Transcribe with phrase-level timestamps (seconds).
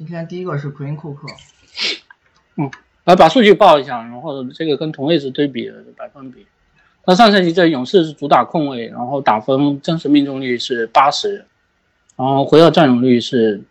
[0.00, 1.28] 今天第一个是奎因库克，
[3.04, 6.46] 来把数据报一下，然后这个跟同位置对比百分比。
[7.04, 11.44] 那上赛季这勇士是主打控卫，然后打分真实命中率是八十，
[12.16, 13.62] 然后回合占有率是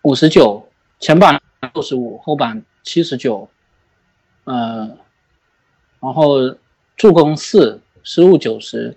[0.00, 0.66] 五十九，
[0.98, 1.42] 前板
[1.74, 3.50] 六十五，后板七十九，
[4.44, 4.96] 呃，
[6.00, 6.56] 然后
[6.96, 8.96] 助攻四，失误九十，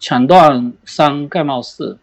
[0.00, 2.00] 抢断三，盖帽四，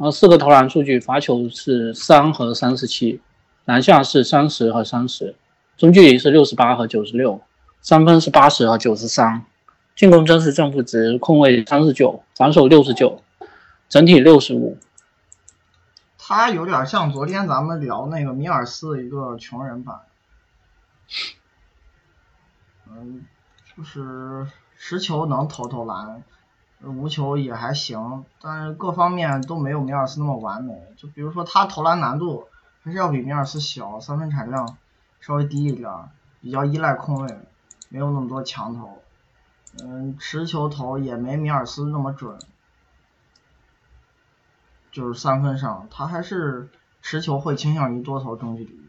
[0.00, 3.20] 然后四个投篮数据，罚球是三和三十七，
[3.66, 5.36] 篮下是三十和三十，
[5.76, 7.38] 中距离是六十八和九十六，
[7.82, 9.44] 三分是八十和九十三，
[9.94, 13.22] 进攻真实正负值控卫三十九，防守六十九，
[13.90, 14.78] 整体六十五。
[16.16, 20.00] 他有点像昨天咱们聊那个米尔斯的一个穷人版，
[22.88, 23.26] 嗯，
[23.76, 24.46] 就是
[24.78, 26.22] 实球能投投篮，
[26.82, 30.82] 无球也还行，但是各方面都没有米尔斯那么完美。
[30.96, 32.48] 就比如说他投篮难度
[32.82, 34.76] 还是要比米尔斯小，三分产量
[35.20, 35.92] 稍微低一点，
[36.40, 37.38] 比较依赖空位，
[37.88, 39.02] 没有那么多强投，
[39.82, 42.38] 嗯，持球投也没米尔斯那么准。
[44.92, 46.68] 就是三分上，他还是
[47.00, 48.80] 持球会倾向于多投中距离，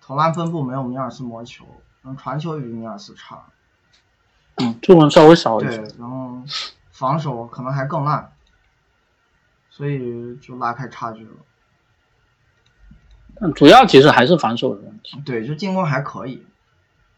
[0.00, 1.66] 投篮分布没有米尔斯魔球，
[2.02, 3.44] 嗯传球也比米尔斯差，
[4.56, 6.38] 嗯，助攻稍微少一对。，然后
[6.98, 8.32] 防守可能还更烂，
[9.70, 11.30] 所以就拉开差距了。
[13.40, 15.22] 但主要其实还是防守的问题。
[15.24, 16.44] 对，就进攻还可以，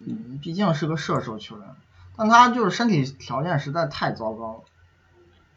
[0.00, 1.66] 嗯，毕竟是个射手球员，
[2.14, 4.60] 但他就是身体条件实在太糟糕了。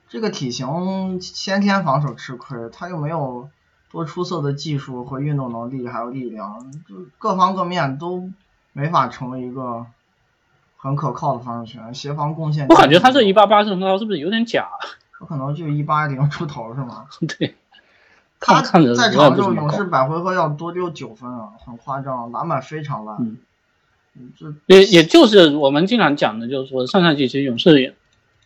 [0.07, 3.49] 这个体型先天防守吃亏，他又没有
[3.91, 8.31] 多出色的技术和运动能力，还有力量，就各方各面都
[8.71, 9.85] 没法成为一个
[10.83, 11.95] 很可靠的防守球员。
[11.95, 14.67] 协防贡献，我感觉他这一八八身高是不是有点假？
[15.17, 17.05] 他可能就一八零出头是吗？
[17.39, 17.55] 对，
[18.41, 23.15] 他看看着在场之后，不怎么高勇士百回合要多丢九分啊，很夸张，篮板非常烂。
[23.21, 23.37] 嗯
[24.15, 27.95] 嗯，这也也就是我们经常讲的，就是说上赛季其实勇士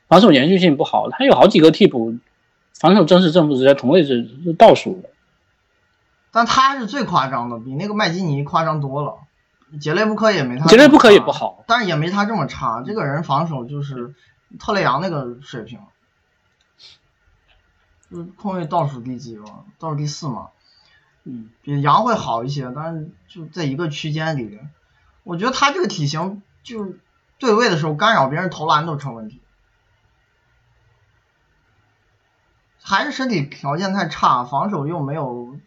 [0.07, 2.15] 防守延续性不好，他有好几个替补
[2.79, 5.09] 防守真实正负值在同位置是倒数的。
[6.31, 9.15] 但他是最夸张的，比那个麦基尼夸张多了。
[9.79, 12.81] 杰雷布科也没他，杰雷布科也不，好，但是也没他这么差。
[12.83, 14.15] 这个人防守就是
[14.59, 15.79] 特雷杨那个水平，
[18.09, 20.49] 就是控卫倒数第几吧，倒数第四嘛，
[21.25, 24.59] 嗯，比杨会好一些，但是就在一个区间里。
[25.23, 26.95] 我觉得他这个体型，就
[27.37, 29.41] 对位的时候干扰别人投篮都成问题。
[32.81, 35.57] 还是身体条件太差，防守又没有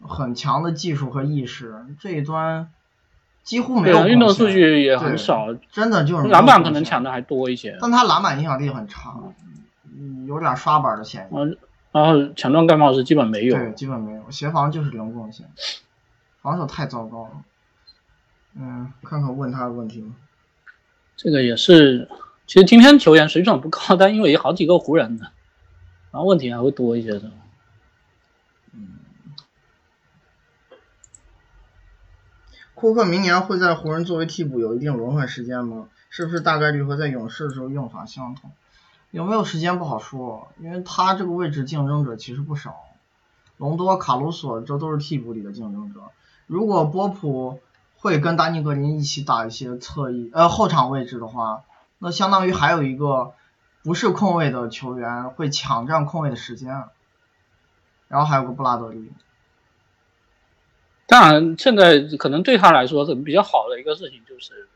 [0.00, 2.72] 很强的技术和意识，这一端
[3.46, 9.14] 几乎没有运动数据也很对少，真的就是篮板可能抢的还多一些，但他篮板影响力很差，
[9.84, 11.36] 嗯有点刷板的嫌疑。
[11.36, 11.56] 嗯，
[11.92, 15.46] 然后抢断盖帽是基本没有，对，基本没有，协防就是零贡献，
[16.42, 17.30] 防守太糟糕了。
[18.58, 20.16] 嗯，看看问他的问题吗？
[21.16, 22.08] 这个也是，
[22.48, 25.26] 其实今天球员水准不高，但因为有好几个湖人的，
[26.10, 27.30] 然后问题还会多一些的。
[32.76, 35.88] 库克明年会在湖人作为替补有一定轮换时间吗？
[36.10, 38.50] 是不是大概率和在勇士的时候用法相同？
[39.10, 42.76] 有没有时间不好说，因为他这个位置竞争者其实不少，
[43.56, 46.00] 隆多、卡鲁索这都是替补里的竞争者。
[46.46, 47.60] 如果波普
[47.96, 51.62] 会跟丹尼格林一起打一些侧翼呃后场位置的话，
[51.98, 53.32] 那相当于还有一个
[53.84, 56.84] 不是控卫的球员会抢占控卫的时间，
[58.08, 59.10] 然后还有个布拉德利。
[61.06, 64.68] 当然，现在可能对他来说是比较好的一个事情，就是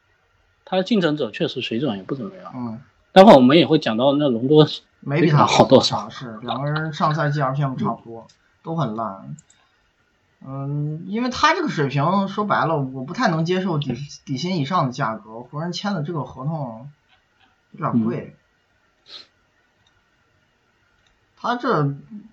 [0.64, 2.52] 他的竞争者确实水准也不怎么样。
[2.54, 2.80] 嗯，
[3.12, 4.66] 待会儿我们也会讲到那隆多，
[5.00, 8.26] 没比他好多少是两个人上赛季 RPM 差不多，
[8.62, 9.34] 都很烂。
[10.46, 15.40] 嗯，因为他这个水平，说白了，我不太能接受底底薪以上的价格。
[15.40, 16.90] 湖人签的这个合同
[17.72, 18.36] 有点贵，
[21.40, 21.84] 他这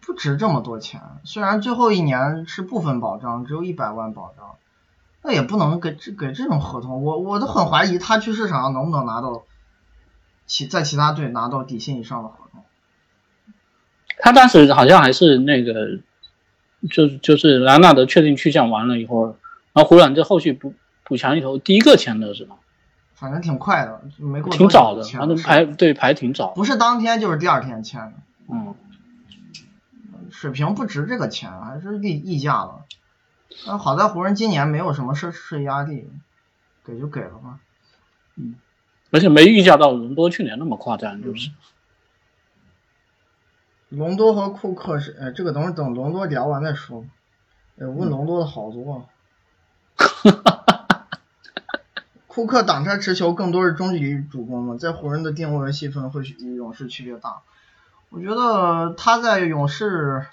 [0.02, 1.02] 不值这么多钱。
[1.24, 4.56] 虽然最后一年是部分保障，只有一百万保障，
[5.24, 7.04] 那也不能给这给这种合同。
[7.04, 9.44] 我我都很怀疑他去市场上能不能拿到
[10.46, 12.64] 其在其他队拿到底薪以上的合同。
[14.20, 16.00] 他当时好像还是那个，
[16.92, 19.38] 就就是兰纳德确定去向完了以后，
[19.72, 20.74] 然后湖人这后续补
[21.06, 22.58] 补强里头第一个签的是吧？
[23.14, 26.50] 反正挺快的，没过挺早的，反正排对排挺早。
[26.50, 28.14] 不是当天就是第二天签的，
[28.50, 28.76] 嗯，
[30.38, 32.86] 水平不值这个钱，还是溢溢价了。
[33.66, 36.08] 但好在湖人今年没有什么奢侈压力，
[36.86, 37.60] 给就给了吧。
[38.36, 38.54] 嗯
[39.10, 41.50] 而且没预价到隆多去年那么夸张，就是。
[43.90, 47.04] 隆多和库克是，呃，这个等会等隆多聊完再说。
[47.78, 49.10] 呃，问隆多的好多。
[52.28, 57.42] 库克挡拆持球更多是中距离主攻嘛，在湖人的定位和细分会与勇士区别大。
[58.10, 60.26] 我觉得他在勇士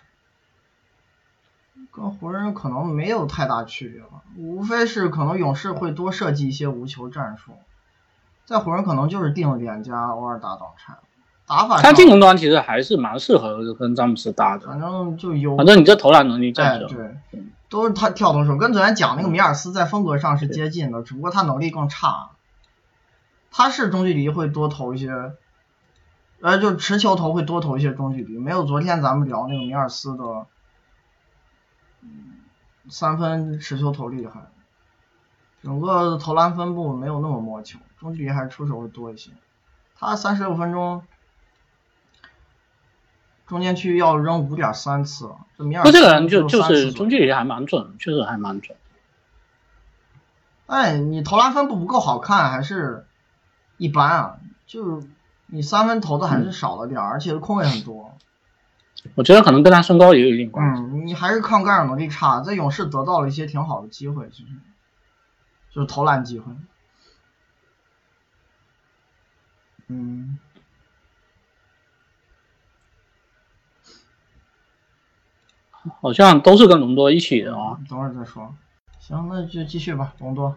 [1.92, 7.52] 跟湖人可能没有太大区别吧，无非是可能勇士会多设计一些无球战术，
[8.44, 10.94] 在湖人可能就是定点加偶尔打挡拆。
[11.46, 22.30] 打法他进攻端其实还是蛮适合跟詹姆斯打的，反正就有，反正你这投篮能力哎在这，对，都是他跳投手，跟昨天讲那个米尔斯在风格上是接近的，只不过他能力更差。
[23.50, 25.32] 他是中距离会多投一些，
[26.44, 30.46] 呃，就持球投会多投一些中距离，没有昨天咱们聊那个米尔斯的，
[32.02, 32.34] 嗯，
[32.90, 34.42] 三分持球投厉害，
[35.62, 39.30] 整个投篮分布没有那么摸球，中距离还是出手会多一些。
[39.96, 41.02] 他三十六分钟。
[43.46, 48.76] 中间区要扔五点三次，这米尔不，斯这个人就就是中距离还蛮准，确实还蛮准。
[50.66, 53.06] 哎，你投篮分布不够好看，还是
[53.78, 54.36] 一般啊？
[54.66, 55.06] 就是
[55.46, 58.16] 你三分投的还是少了点儿，而且空位很多。
[59.14, 60.82] 我觉得可能跟他身高也有一定关系。
[60.82, 64.48] 嗯，你还是抗干扰能力差，在勇士得到了一些挺好的机会，其实
[65.70, 66.52] 就是投篮机会。
[69.88, 70.38] 嗯，
[76.00, 77.78] 好像都是跟隆多一起的啊。
[77.88, 78.54] 等会儿再说。
[78.98, 80.56] 行，那就继续吧，隆多。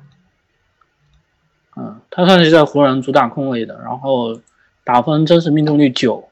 [1.76, 4.40] 嗯，他算是在湖人主打控卫的，然后
[4.88, 6.30] 打分真实命中率九，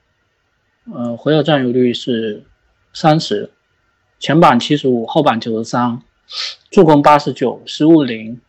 [0.90, 2.46] 呃，回合占有率是
[2.94, 3.52] 三十，
[4.18, 6.02] 前板七十五，后板九十三，
[6.72, 8.40] 助攻八十九，失误零，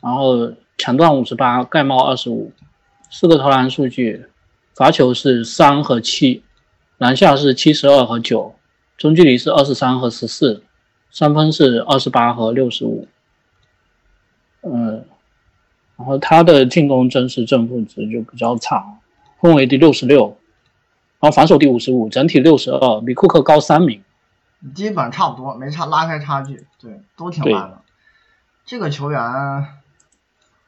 [0.00, 2.50] 然后抢断五十八，盖帽二十五，
[3.10, 4.24] 四个投篮数据，
[4.74, 6.42] 罚球是三和七，
[6.96, 8.54] 篮下是七十二和九，
[8.96, 10.62] 中距离是二十三和十四，
[11.10, 13.06] 三分是二十八和六十五，
[14.62, 15.04] 嗯。
[15.98, 18.82] 然后他的进攻真实正负值就比较差，
[19.42, 20.38] 控卫第六十六，
[21.18, 24.04] 然后防守第五十五，整体六十二，比库克高三名。
[24.72, 27.80] 基本差不多，没差拉开差距，对，都挺烂的。
[28.64, 29.66] 这个球员，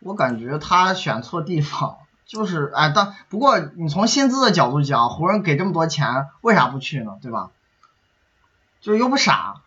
[0.00, 7.12] 我感觉他选错地方， 就是哎，但不过你从薪资的角度讲，湖人给这么多钱，为啥不去呢？
[7.22, 7.52] 对吧？
[8.80, 9.62] 就是又不傻，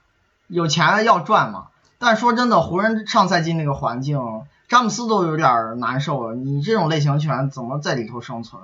[0.48, 1.68] 有钱要赚嘛。
[1.98, 4.19] 但说真的，湖人上赛季那个环境。
[4.68, 8.62] 詹姆斯都有点难受了，你这种类型球员怎么在里头生存？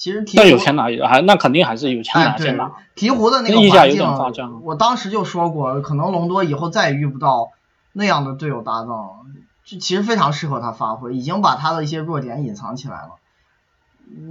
[0.00, 2.72] 其实鹈鹕有钱拿还那肯定还是有钱拿先拿。
[2.96, 7.50] 鹈鹕的那个环境，我当时就说过，可能隆多以后再也遇不到
[7.92, 9.26] 那样的队友搭档，
[9.62, 13.10] 这其实非常适合他发挥，已经把他的一些弱点隐藏起来了。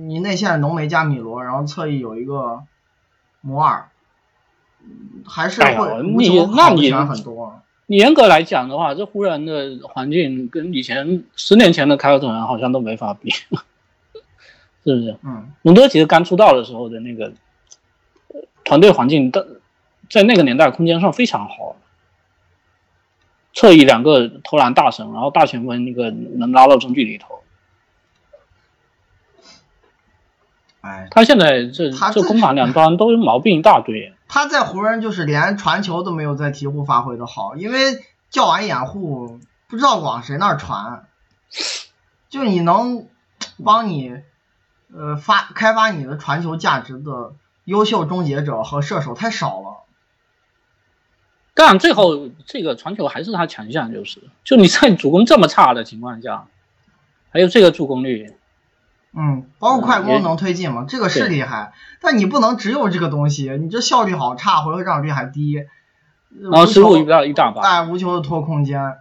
[0.07, 2.63] 你内线浓眉加米罗，然后侧翼有一个
[3.41, 3.89] 摩尔，
[5.27, 7.61] 还是会无球好的球员很多。
[7.85, 13.31] 你严格来讲的话，这湖人的环境跟以前十年前的凯尔特人好像都没法比，
[14.83, 15.17] 是不是？
[15.23, 15.51] 嗯。
[15.61, 17.33] 隆多其实刚出道的时候的那个
[18.63, 19.59] 团队环境，的
[20.09, 21.75] 在那个年代空间上非常好，
[23.53, 27.41] 侧翼两个投篮大神，然后大前锋那个能拉到中距离投。
[30.81, 34.13] 哎，他现在这这攻防两端都毛病一大堆。
[34.29, 37.99] 他在湖人就是连传球都没有在鹈鹕发挥的好，因为
[38.29, 41.07] 叫完掩护不知道往谁那儿传，
[42.29, 43.07] 就你能
[43.63, 44.21] 帮你
[44.93, 47.33] 呃发开发你的传球价值的
[47.65, 49.85] 优秀终结者和射手太少了。
[51.53, 56.47] 但最后这个传球还是他强项，就是就你在主攻这么差的情况下，
[57.31, 58.33] 还有这个助攻率。
[59.11, 60.85] 嗯，包括快攻能推进吗？
[60.87, 65.65] 这个是厉害，但你不能只有这个东西，你这效率好差，回合占有率还低，
[66.39, 68.97] 然后失误一大一大把，哎，无球的拖空间，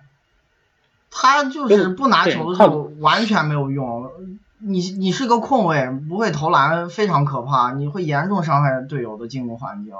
[1.11, 4.11] 他就是不拿球的时候完全没有用。
[4.59, 9.95] 你你是个控卫，不会投篮非常可怕，你会严重伤害队友的进攻环境。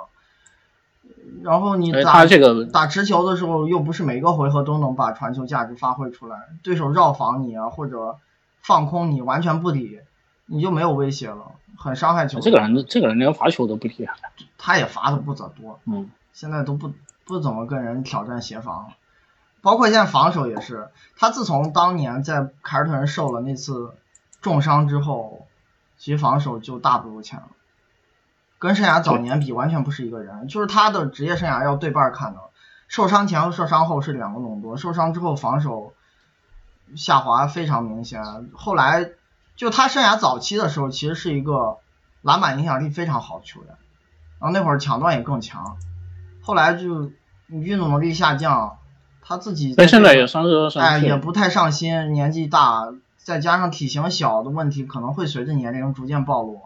[1.43, 8.17] 然后你打这个打持球的时候，又不是每个回合都能把传球价值发挥出来，对手绕防你啊，或者。
[8.61, 10.01] 放空你完全不理，
[10.45, 12.39] 你就没有威胁了，很伤害球。
[12.41, 14.15] 这个人，这个人连罚球都不厉害。
[14.59, 16.93] 他也罚的不咋多，嗯，现在都不
[17.25, 18.89] 不怎么跟人挑战协防了，
[19.63, 20.89] 包括现在防守也是。
[21.17, 23.95] 他自从当年在凯尔特人受了那次
[24.41, 25.47] 重伤之后，
[25.97, 27.49] 其实防守就大不如前了，
[28.59, 30.49] 跟生涯早年比完全不是一个人。
[30.49, 32.41] 就是他的职业生涯要对半看的，
[32.89, 35.93] 受伤前和受伤后是两个浓度，受伤之后防守。
[36.97, 39.11] 下滑非常明显，后来
[39.57, 41.77] 就他生涯早期的时候，其实是一个
[42.23, 43.69] 篮板影响力非常好的球员，
[44.41, 45.77] 然后那会儿抢断也更强，
[46.41, 47.13] 后来就
[47.49, 48.79] 运动能力下降，
[49.21, 52.87] 他自己但现在也三十二三哎，也不太上心，年纪大，
[53.29, 56.63] 再加上体型小的问题，可能会随着年龄逐渐暴露。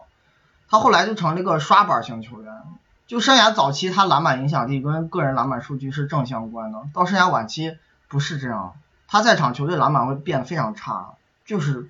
[0.69, 2.63] 他后来就成了一个刷板型球员，
[3.05, 7.77] 就生涯早期他篮板影响力跟个人篮板数据是正相关的，到生涯晚期
[8.07, 8.75] 不是这样，
[9.09, 11.89] 他在场球队篮板会变得非常差，就是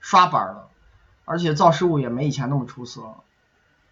[0.00, 0.68] 刷板的，
[1.26, 3.02] 而且造失误也没以前那么出色，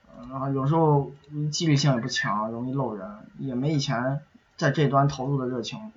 [0.09, 1.13] 呃然后有时候
[1.53, 3.07] 纪律性也不强，容易漏人，
[3.39, 4.23] 也没以前
[4.57, 5.93] 在这端投入的热情。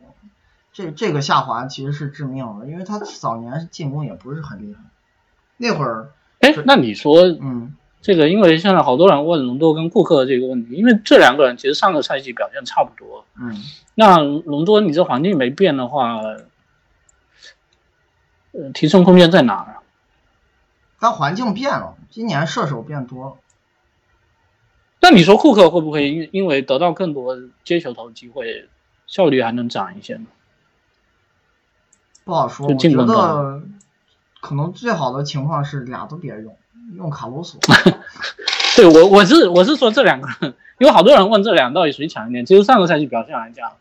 [0.74, 4.82] 这这个下滑其实是致命的，因为他早年进攻也不是很厉害，
[5.58, 13.26] 那会儿，哎，那你说嗯，这个，因为现在好多人问隆多跟库克这个问题，因为这两个人其实上个赛季表现差不多。
[13.40, 13.56] 嗯，
[13.96, 16.22] 那隆多你这环境没变的话，
[18.52, 19.82] 呃，提升空间在哪儿啊？
[21.00, 23.36] 但环境变了，今年射手变多了，
[25.02, 28.68] 那你说库克会不会因因为得到更多接球投机会，
[29.08, 30.26] 效率还能涨一些呢？
[32.28, 32.68] 不好说。
[32.68, 33.64] 我觉得
[34.42, 36.56] 可能最好的情况是俩都别用，
[36.96, 37.60] 用卡鲁索。
[38.76, 43.72] 对我我是我是说这两个人，因为好多人问这两个到底谁强一点，其实上个赛季表现来讲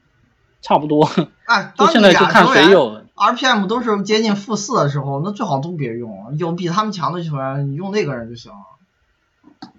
[0.62, 1.10] 差不多，
[1.44, 3.02] 哎，现在就看谁有。
[3.16, 9.70] RPM 都是接近负四的时候，那最好都别用，有比他们强的球员，你用那个人就行了。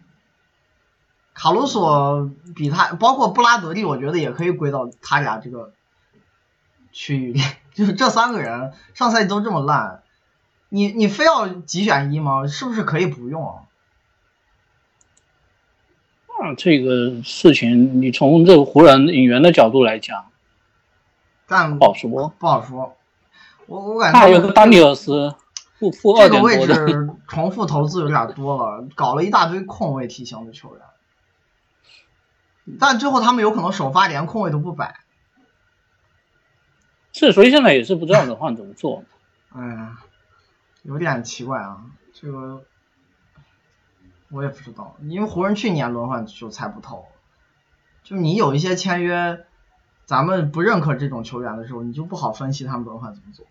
[1.34, 5.72] 卡鲁索比他，包括布拉德利，我觉得也可以归到他俩这个
[6.92, 7.42] 区域里。
[7.78, 10.02] 就是这三个人上赛季都这么烂，
[10.70, 12.48] 你你非要几选一吗？
[12.48, 13.54] 是不是可以不用啊？
[16.26, 20.26] 啊，这个事情你从这个湖人引援的角度来讲，
[21.46, 22.34] 但不好说。
[22.40, 22.98] 不好说。
[23.68, 25.36] 我我感觉还有个丹尼尔斯，
[25.78, 30.82] 负负二这个位置重复投资有点多了，搞了一大堆空位体型的球员，
[32.80, 34.96] 但最后他们有可能首发连控位都不摆。
[37.18, 39.04] 是，所以现在也是不知道轮换怎么做。
[39.50, 39.98] 哎呀，
[40.84, 41.82] 有点奇怪啊，
[42.14, 42.62] 这个
[44.30, 47.08] 我也不知道，因为湖人去年轮换就猜不透，
[48.04, 49.40] 就你有一些签约，
[50.06, 53.48] 咱们不认可这种球员的时候，你就不好分析他们轮换怎么做。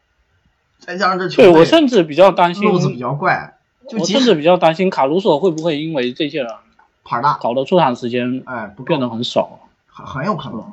[0.79, 3.59] 再加上这球对我甚至比较担心，路子比较怪，
[3.89, 6.55] 就即使我甚至比较担心卡鲁索会不会因为这些人
[7.03, 9.59] 牌大，搞得出场时间哎，不变，得很少，
[9.89, 10.71] 很很有可能。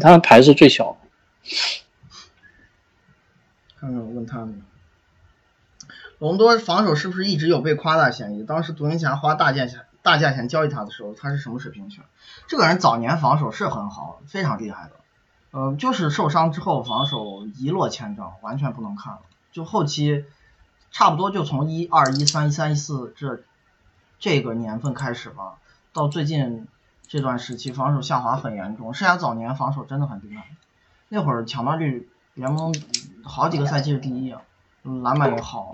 [0.00, 0.96] 他的牌是最小。
[3.78, 4.62] 看看我问他们，
[6.18, 8.44] 隆多防守是不是一直有被夸大嫌疑？
[8.44, 12.00] 当时独行侠花大价钱大价钱交易他的时候，他是什么水平去？
[12.46, 14.92] 这个人早年防守是很好，非常厉害的，
[15.50, 19.20] 呃，就是受伤之后防守一落千丈，完全不能看了。
[19.52, 20.24] 就后期
[20.90, 23.42] 差不多就从一二一三一三一四这
[24.18, 25.58] 这个年份开始吧，
[25.92, 26.66] 到最近
[27.06, 28.94] 这段时期防守下滑很严重。
[28.94, 30.46] 剩下早年防守真的很厉害，
[31.08, 32.74] 那会儿抢断率联盟
[33.22, 34.34] 好几个赛季是第一，
[34.82, 35.72] 篮板也好，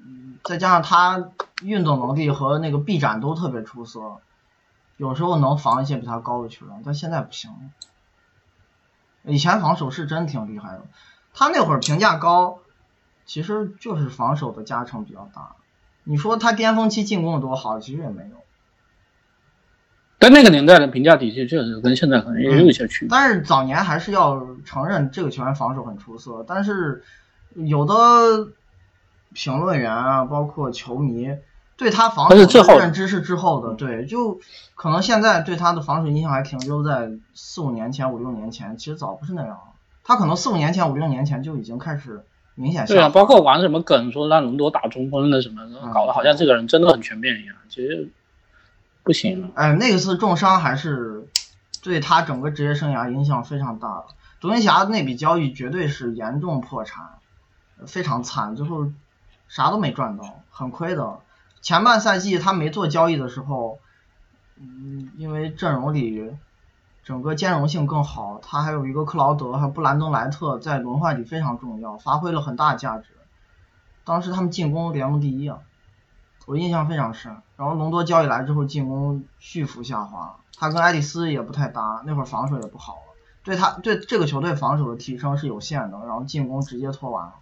[0.00, 1.30] 嗯，再加上他
[1.62, 4.20] 运动能力和那个臂展都特别出色，
[4.96, 7.58] 有时候能防一些比他高的球员，但现在不行了。
[9.26, 10.82] 以前防守是真挺厉害的，
[11.32, 12.58] 他那会儿评价高，
[13.24, 15.56] 其实就是防守的加成比较大。
[16.02, 18.43] 你说他巅峰期进攻有多好，其实也没有。
[20.18, 23.08] 但那个年代的评价体系确实跟现在可能也有一些区别。
[23.10, 27.02] 但是早年还是要承认这个球员防守很出色，但是
[27.54, 27.94] 有的
[29.32, 31.28] 评论员啊，包括球迷
[31.76, 34.40] 对他防守的认知是滞后的，对，就
[34.76, 39.58] 可能现在对他的防守印象还停留在四五年前、五六年前，其实早不是那样了。
[40.04, 42.22] 他可能四五年前、五六年前就已经开始
[42.54, 48.08] 明显下对啊，滑包括玩什么梗，说让隆多打中锋的什么搞得好像这个人真的很全面一样，其实
[49.04, 49.52] 不行。
[49.54, 51.28] 哎，那个次重伤还是
[51.82, 54.06] 对他整个职业生涯影响非常大的。
[54.40, 57.04] 独行侠那笔交易绝对是严重破产，
[57.86, 58.90] 非常惨，最后
[59.46, 61.18] 啥都没赚到，很亏的。
[61.60, 63.78] 前半赛季他没做交易的时候，
[64.58, 66.30] 嗯，因为阵容里
[67.04, 73.08] 整个兼容性更好，他还有一个克劳德，还有布兰登莱特在轮换里非常重要，发挥了很大价值。
[74.04, 75.58] 当时他们进攻联盟第一啊。
[76.46, 77.36] 我印象非常深。
[77.56, 87.32] 然后隆多交易来之后，进攻巨幅下滑，他跟爱丽丝也不太搭，那会儿防守也不好了，对他对这个球队防守的提升是有限的，然后进攻直接拖完了。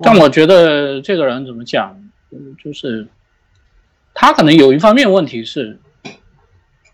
[0.00, 1.96] 但我觉得这个人怎么讲，
[2.30, 3.08] 嗯就是
[4.14, 5.80] 他可能有一方面问题是，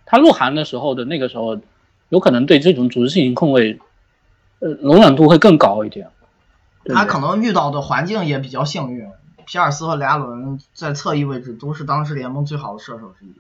[0.06, 1.58] 他入行的时候的那个时候，
[2.10, 3.78] 有可能对这种组织性控卫，
[4.60, 6.08] 呃，容忍度会更高一点。
[6.82, 9.08] 对对他可能遇到的环境也比较幸运，
[9.46, 13.32] 皮尔斯和雷阿伦在侧翼位置都是当时联盟最好的射手之一。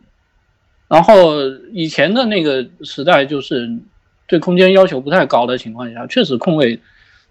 [0.88, 1.36] 然后
[1.72, 3.78] 以前的那个时代，就是
[4.26, 6.80] 对空间要求不太高的情况下，确实控卫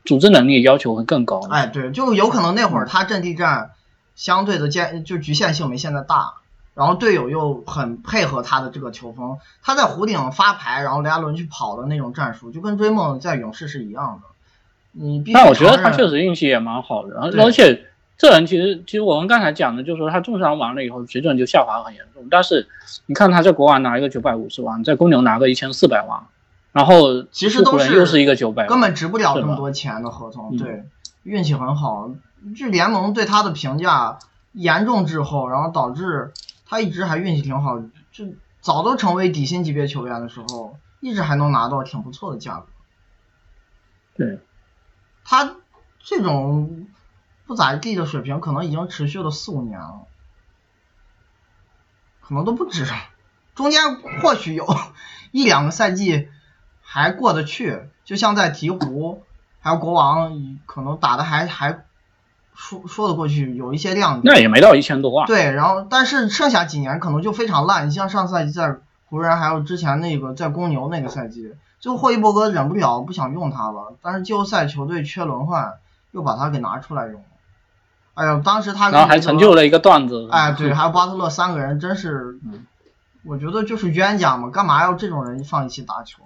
[0.03, 1.39] 组织能力要求会更高。
[1.49, 3.71] 哎，对，就有可能那会儿他阵地战
[4.15, 6.33] 相对的间就局限性没现在大，
[6.73, 14.27] 然后队友又很配合他的这个球风，他在弧顶发牌，然后雷阿伦去跑的那种战术，就跟追梦在勇士是一样的。
[14.91, 17.85] 你但我觉得他确实运气也蛮好的，而且
[18.17, 22.27] 这人其实其实我们刚才讲的，就是说他重伤完了以后水准就下滑很严重。
[22.29, 22.67] 但是
[23.05, 26.25] 你看他在国王拿一个九百五十万，在公牛拿个一千四百万，
[26.71, 30.83] 然后其实都是又是一个九百，根本值不了这么多钱的合同，嗯对，
[31.23, 32.11] 运气很好。
[32.55, 34.19] 这联盟对他的评价
[34.51, 36.31] 严重滞后，然后导致
[36.65, 37.79] 他一直还运气挺好，
[38.11, 38.25] 就
[38.61, 42.65] 早都成为底薪级别球员的时候，一直还能拿到挺不错的价格。
[44.15, 44.39] 对，
[45.25, 45.55] 他
[46.03, 46.85] 这种
[47.53, 50.07] 不咋地的水平，可能已经持续了四五年了，
[52.19, 52.83] 可能都不止，
[53.53, 54.65] 中间或许有
[55.29, 56.29] 一两个赛季
[56.81, 59.19] 还过得去，就像在鹈鹕
[59.59, 61.85] 还有国王，可能打的还还
[62.55, 64.33] 说说得过去，有一些亮点。
[64.33, 65.27] 那也没到一千多万。
[65.27, 75.73] 对，然后但是剩下几年可能就非常烂，你像上赛季在湖人，还有之前那个在公牛那个赛季，最后霍伊伯格忍不了，不想用他了，但是季后赛球队缺轮换，
[76.09, 77.27] 又把他给拿出来用了。
[78.13, 80.27] 哎呀，当时他然后还成就了一个段子。
[80.31, 82.65] 哎，对，还有巴特勒三个人真是嗯，
[83.23, 86.21] 我觉得就是冤家嘛，干嘛要这种人放一起打球？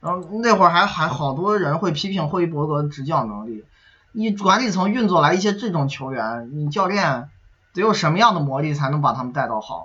[0.00, 3.64] 然后那会儿还还好多人会批评霍伊伯格的执教能力，
[4.10, 7.30] 你管理层运作来一些这种球员，你教练
[7.72, 9.84] 得有什么样的魔力才能把他们带到好？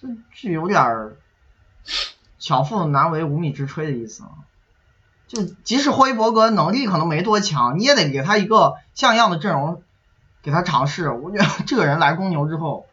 [0.00, 1.16] 这这有点儿
[2.38, 4.45] 巧妇难为无米之炊的意思啊。
[5.28, 9.82] 就即使霍伊伯格能力可能没多强，你也得给他一个像样的阵容，
[10.42, 11.10] 给他尝试。
[11.10, 12.86] 我觉得这个人来公牛之后，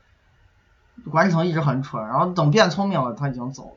[1.12, 3.76] 管理层一直很蠢，然后等变聪明了，他已经走了。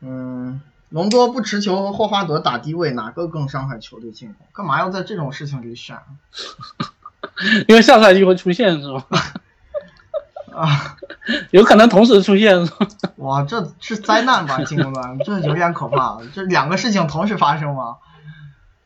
[0.00, 4.46] 嗯，隆多不持球和霍华德打低位，哪个更伤害球队进攻？
[4.52, 5.98] 干嘛要在这种事情里选
[7.68, 9.06] 因为下赛季会出现是吧？
[10.54, 10.96] 啊？
[11.50, 12.68] 有可能同时出现？
[13.16, 16.18] 哇，这是灾难吧，进攻端，这有点可怕。
[16.34, 17.96] 这两个事情同时发生吗？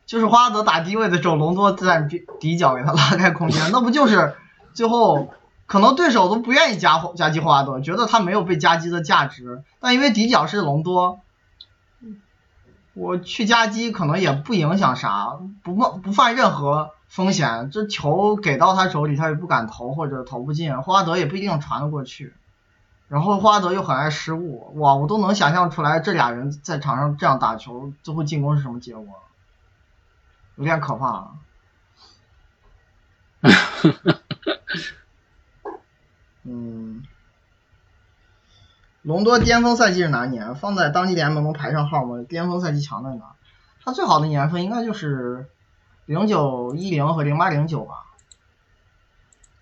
[0.05, 4.35] 就是霍华德打低位的时候，隆多在底底角给他拉开空间，那不就是
[4.73, 5.33] 最后
[5.65, 11.19] 可能对手都不愿意夹霍夹击霍华德，觉得他没有被夹击的价值，但因为底角是隆多，
[12.93, 22.33] 我去夹击可能也不影响啥，不冒不犯任何风险，这球给到他手里，他也不敢投或者投不进，霍华德也不一定传得过去。
[23.07, 29.05] 然后霍华德又很爱失误，哇，我都能想象出来这俩人在场上这样打球，最后进攻是什么结果，
[30.55, 31.07] 有点可怕。
[31.07, 31.31] 啊
[36.49, 37.03] 嗯，
[39.01, 40.55] 隆多巅峰赛季是哪年？
[40.55, 42.23] 放在当地联盟能排上号吗？
[42.27, 43.35] 巅峰赛季强在哪？
[43.83, 45.49] 他最好的年份应该就是
[46.07, 48.05] 零九一零和零八零九吧。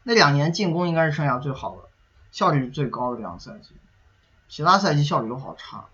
[0.03, 1.89] 那两年进攻应该是生涯最好的，
[2.31, 3.71] 效率最高的两个赛季，
[4.47, 5.85] 其他赛季效率都好差。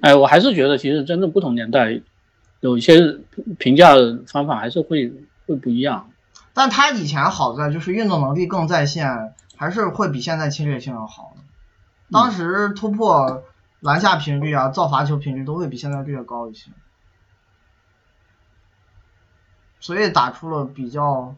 [0.00, 2.00] 哎，我还是觉得其实真正不同年代
[2.60, 3.18] 有一些
[3.58, 3.94] 评价
[4.26, 5.12] 方法还是会
[5.46, 6.10] 会不一样。
[6.54, 11.42] 但他以前好在就是运动能力更在线，还是会比现在侵略性要好的。
[12.10, 13.44] 当时突破
[13.80, 16.70] 篮下频率啊、造罚球频率都会比现在略高一些，
[19.80, 21.34] 所以打出了比较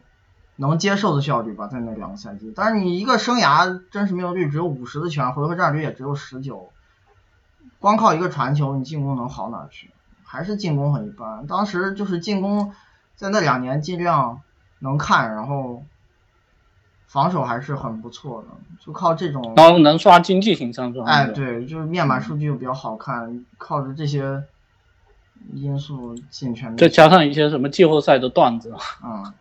[0.57, 2.53] 能接受的效率吧，在那两个赛季。
[2.55, 6.69] 但是你一个生涯真实命中率只有五十的球员，回合占有率也只有十九，
[7.79, 9.89] 光靠一个传球，你进攻能好哪去？
[10.23, 11.47] 还是进攻很一般。
[11.47, 12.73] 当时就是进攻
[13.15, 14.41] 在那两年尽量
[14.79, 15.83] 能看，然后
[17.05, 18.47] 防守还是很不错的，
[18.79, 19.53] 就靠这种。
[19.55, 24.43] 然后能刷经济型上双，哎，对，就是面板数据又比较好看，靠着这些
[25.53, 26.77] 因素尽全力。
[26.77, 29.33] 再加上一些什么季后赛的段子，嗯，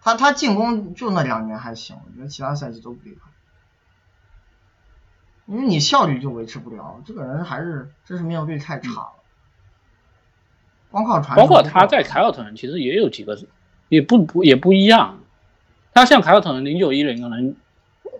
[0.00, 3.30] 他他进攻就那两年还行，我觉得其他赛季都不厉害，
[5.46, 9.12] 因为你效率就维持不了，这个人还是真实命中率太差了，
[10.90, 13.38] 光靠传球包括他在凯尔特人其实也有几个，
[13.88, 15.18] 也不不也不一样。
[15.92, 17.54] 他像凯尔特人零九一零可能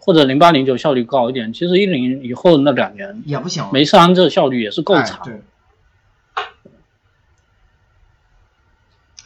[0.00, 5.22] 或者零八零九效率高一点，其实一零以后那两年也不行，梅斯安这效率也是够哎差。
[5.22, 5.40] 对，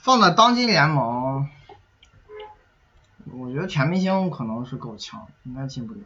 [0.05, 1.49] 放在当今联盟，
[3.33, 6.01] 我觉得全明星可能是够呛，应该进不了。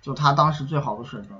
[0.00, 1.38] 就他当时最好的水准，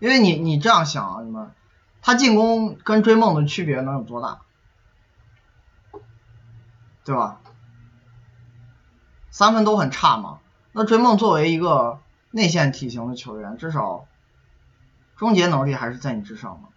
[0.00, 1.54] 因为你你这样想啊，你们，
[2.02, 4.42] 他进攻跟追梦的区别能有多大？
[7.04, 7.40] 对吧？
[9.30, 10.40] 三分都很差嘛。
[10.72, 14.06] 那追梦作为一个内线体型的球员，至少
[15.16, 16.68] 终结能力还是在你之上嘛。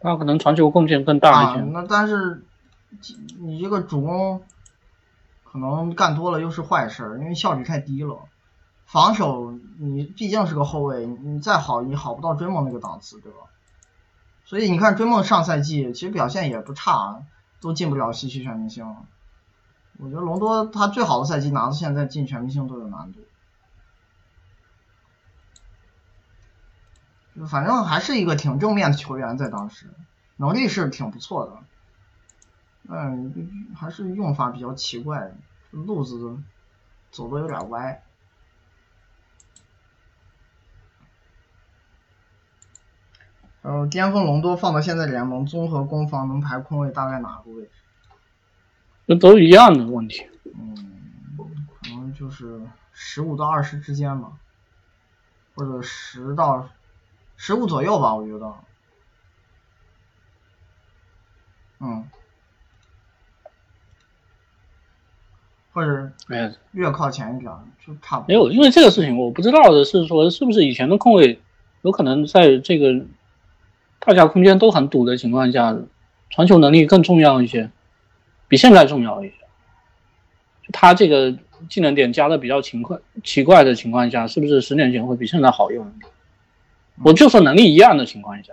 [0.00, 1.62] 他可能传球贡献更大一些。
[1.62, 2.44] 那但是
[3.38, 4.42] 你这个主攻
[5.44, 8.18] 可能干多了又是坏事，因为效率太低了。
[8.84, 13.38] 防守你毕竟是个后卫，你再好你好不到追梦那个档次，对吧？
[14.44, 17.22] 所以你看追梦上赛季其实表现也不差，
[17.60, 18.86] 都进不了西区全明星。
[19.98, 23.20] 我觉得隆多他最好的赛季拿到现在进全明星都有难度。
[27.44, 29.90] 反正还是一个挺正面的球员，在当时
[30.36, 31.58] 能力是挺不错的，
[32.88, 35.32] 嗯，还是用法比较奇怪，
[35.70, 36.38] 路子
[37.10, 38.02] 走的有点歪。
[43.60, 47.70] 然后巅峰隆多放到现在联盟，综合攻防能排空位大概哪个位置？
[49.08, 50.26] 这都一样的问题。
[50.44, 54.32] 嗯，可能就是十五到二十之间吧，
[55.54, 56.68] 或者十到。
[57.36, 58.54] 十五左右吧，我觉得，
[61.80, 62.04] 嗯，
[65.72, 66.10] 或者
[66.72, 67.52] 越靠前一点
[67.86, 68.28] 就差不多。
[68.28, 71.38] 没有，因为这个事情我不知道的是说，是不是以前的控卫
[71.82, 73.04] 有可能在这个
[73.98, 75.76] 大家空间都很堵的情况下，
[76.30, 77.70] 传球能力更重要一些，
[78.48, 79.34] 比现在重要一些。
[80.72, 81.36] 他这个
[81.68, 85.92] 技能点加的比较勤快奇怪的情况下，是不是十年前会比现在好用？
[87.02, 88.52] 我就说能力一样的情况下，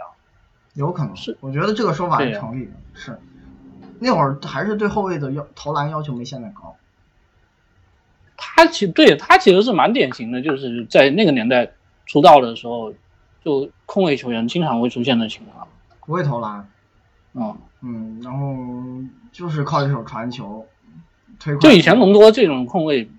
[0.74, 2.72] 有可能是，我觉得这个说法是成立的。
[2.94, 3.20] 是，
[4.00, 6.76] 那会儿还是对后卫的要投篮要求没现在高。
[8.36, 11.72] 他其对他其实是蛮典型的，就是在那个年代
[12.06, 12.94] 出道的时候，
[13.44, 15.68] 就控卫球员经常会出现的情况。
[16.06, 16.68] 不会投篮。
[17.34, 18.56] 嗯嗯，然后
[19.32, 20.68] 就是靠一手传球，
[21.40, 21.58] 推。
[21.58, 23.10] 就以前隆多这种控卫，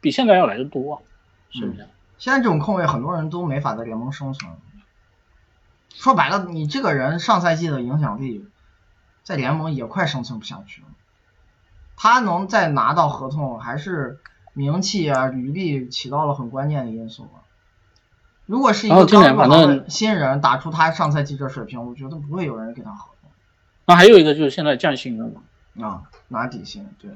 [0.00, 1.02] 比现在要来的多，
[1.50, 1.86] 是不是？
[2.18, 4.52] 现在这种控卫很多人都没法在联盟生存。
[5.94, 8.46] 说白了，你这个人上赛季的影响力，
[9.22, 10.88] 在联盟也快生存不下去了。
[11.96, 14.20] 他能再拿到合同，还是
[14.52, 17.28] 名气啊、履历起到了很关键的因素
[18.44, 23.30] 如果是一个刚入行的新人打出他上赛季这水平，我觉得不会有人给他合同。
[23.86, 25.42] 那还有一个就是现在降薪了嘛？
[25.84, 27.10] 啊，拿底薪，对。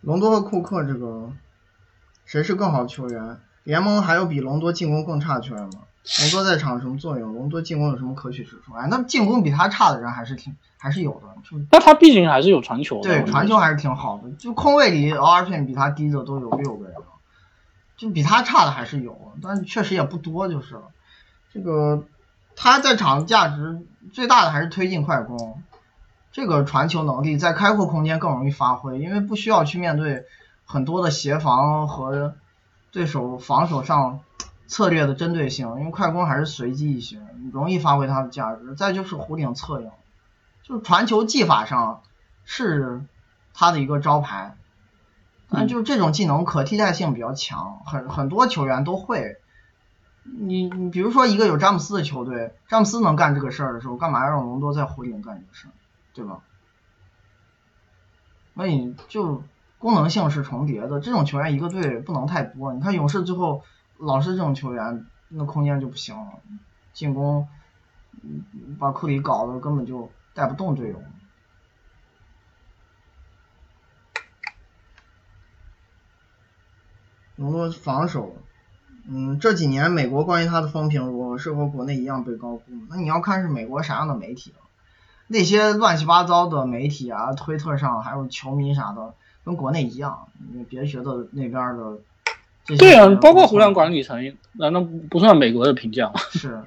[0.00, 1.32] 隆多和库克这个，
[2.24, 3.40] 谁是更好的球员？
[3.68, 5.80] 联盟还有比隆多进攻更差的球员吗？
[6.20, 7.34] 隆多在场有什么作用？
[7.34, 8.72] 隆多进攻有什么可取之处？
[8.72, 11.26] 哎，那进攻比他差的人还是挺还是有的。
[11.44, 13.02] 就那他毕竟还是有传球。
[13.02, 14.30] 对，传球还是挺好的。
[14.38, 16.94] 就空位里 ORPM 比他低的都有六个人，
[17.98, 20.84] 就比他差的还是有，但确实也不多就是了。
[21.52, 22.04] 这个
[22.56, 23.82] 他在场价值
[24.14, 25.62] 最大的还是推进快攻，
[26.32, 30.24] 这个传球能力在开阔空间更容易发挥，因为不需要去面对
[30.64, 32.34] 很多的协防和。
[32.90, 34.20] 对手防守上
[34.66, 37.20] 策略的针对性，因为快攻还是随机一些，
[37.52, 38.74] 容易发挥它的价值。
[38.74, 39.90] 再就是弧顶策应，
[40.62, 42.02] 就传球技法上
[42.44, 43.02] 是
[43.52, 44.56] 他的一个招牌，
[45.50, 49.36] 但就这种技能可替代性比较强，很很多球员都会。
[50.22, 55.72] 你你比如说一个有詹姆斯的球队，詹姆斯能干这个事儿的时候，干嘛要让隆多在弧顶干这个事儿，
[56.14, 56.40] 对吧？
[58.54, 59.42] 那你就。
[59.78, 62.72] 功能性是重叠的，这种球员一个队不能太多。
[62.72, 63.62] 你看勇士最后
[63.96, 66.40] 老是这种球员，那空间就不行了，
[66.92, 67.46] 进攻
[68.80, 71.00] 把库里搞得根本就带不动队友。
[77.36, 78.34] 隆多防守，
[79.06, 81.38] 嗯，这几年美国关于他的风评如何？
[81.38, 82.64] 是和国内一样被高估？
[82.90, 84.56] 那你要看是美国啥样的媒体了，
[85.28, 89.14] 那些乱七八糟的媒体啊，推特上还有球迷啥的。
[89.44, 91.98] 跟国内一样，你别觉得那边的。
[92.76, 96.20] 对啊，包括湖人管理层，难道不算美国的评价吗？
[96.32, 96.62] 是，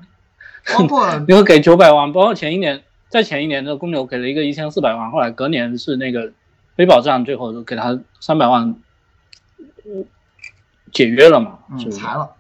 [0.74, 6.34] 包括你会给九百万，包括前一年，在前一年的公牛给了一个一千四百万，后来隔年是那个
[6.76, 8.76] 非保障，最后给他三百万，
[10.92, 11.60] 解约了嘛？
[11.70, 12.32] 嗯，裁了。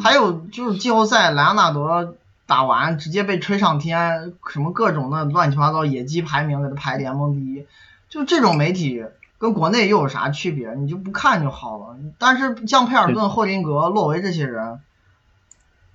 [0.00, 2.14] 还有就是季后赛，莱昂纳德
[2.46, 7.66] 打完直接被吹上天，什么各种的乱七八糟野鸡排名给他排联盟第一，
[8.08, 9.04] 就这种媒体。
[9.38, 10.74] 跟国内又有啥区别？
[10.74, 11.96] 你就不看就好了。
[12.18, 14.80] 但是像佩尔顿、霍林格、洛维这些人，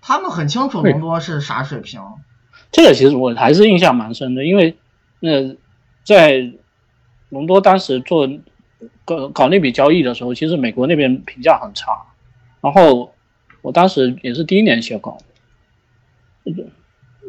[0.01, 2.01] 他们很清楚隆多是啥水平。
[2.71, 4.77] 这个其实我还是印象蛮深的，因为
[5.19, 5.55] 那
[6.03, 6.53] 在
[7.29, 8.27] 隆多当时做
[9.05, 11.91] 搞搞那笔交易的时候，其实美国那边评价很差。
[12.61, 13.13] 然后
[13.61, 15.17] 我当时也是第一年写稿，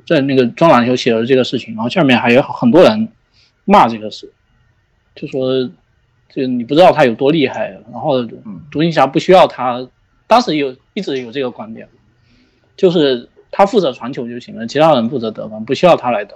[0.06, 3.08] 在那个装篮球写了这个事情，然后下面还有很多人
[3.64, 4.32] 骂这个事，
[5.14, 5.68] 就说
[6.34, 8.22] 就你不知道他有多厉害，然后
[8.70, 9.86] 独行侠不需要他，
[10.26, 11.88] 当时有一直有这个观点，
[12.76, 16.34] 就是他负责传球就行了，其他人负责得分，不需要他来得，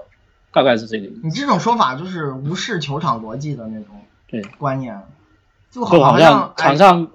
[0.52, 1.20] 大概是这个意思。
[1.24, 3.96] 你这种说法就是无视球场逻辑的那种
[4.28, 5.00] 对观念，
[5.70, 7.08] 就好像场上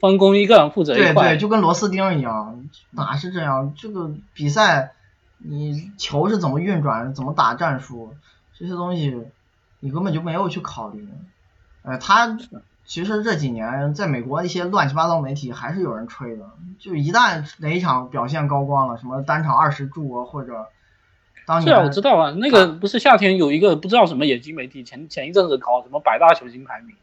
[0.00, 3.74] 分工一个人负责一块，对对，就跟螺丝钉一样，哪是这样？
[3.76, 4.92] 这个比赛。
[5.42, 8.12] 你球是怎么运转，怎么打战术，
[8.58, 9.18] 这些东西
[9.78, 11.08] 你根本就没有去考虑。
[11.82, 12.38] 哎，他
[12.84, 16.44] 其实这几年在美国一些乱七八糟媒体还是有人吹的，
[16.78, 20.66] 就一旦哪一场表现高光了，什么单场二十助啊，或者
[21.46, 26.94] 当年是啊，我知道啊，那个不是夏天有一个不知道什么野鸡媒体前前一阵子搞什么百大球星排名，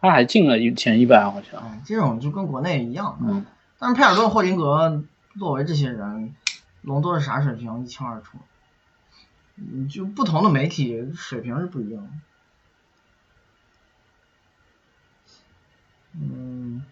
[0.00, 1.80] 他还进了前一百好像。
[1.84, 3.44] 这种就跟国内一样，嗯，
[3.78, 5.02] 但是佩尔顿、霍林格
[5.38, 6.34] 作为这些人。
[6.82, 8.38] 隆多是啥水平一清二楚，
[9.56, 12.08] 嗯，就不同的媒体水平是不一样。
[16.14, 16.84] 嗯，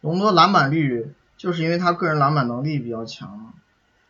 [0.00, 3.52] 隆多篮板率就是因为他个人篮板能力比较强，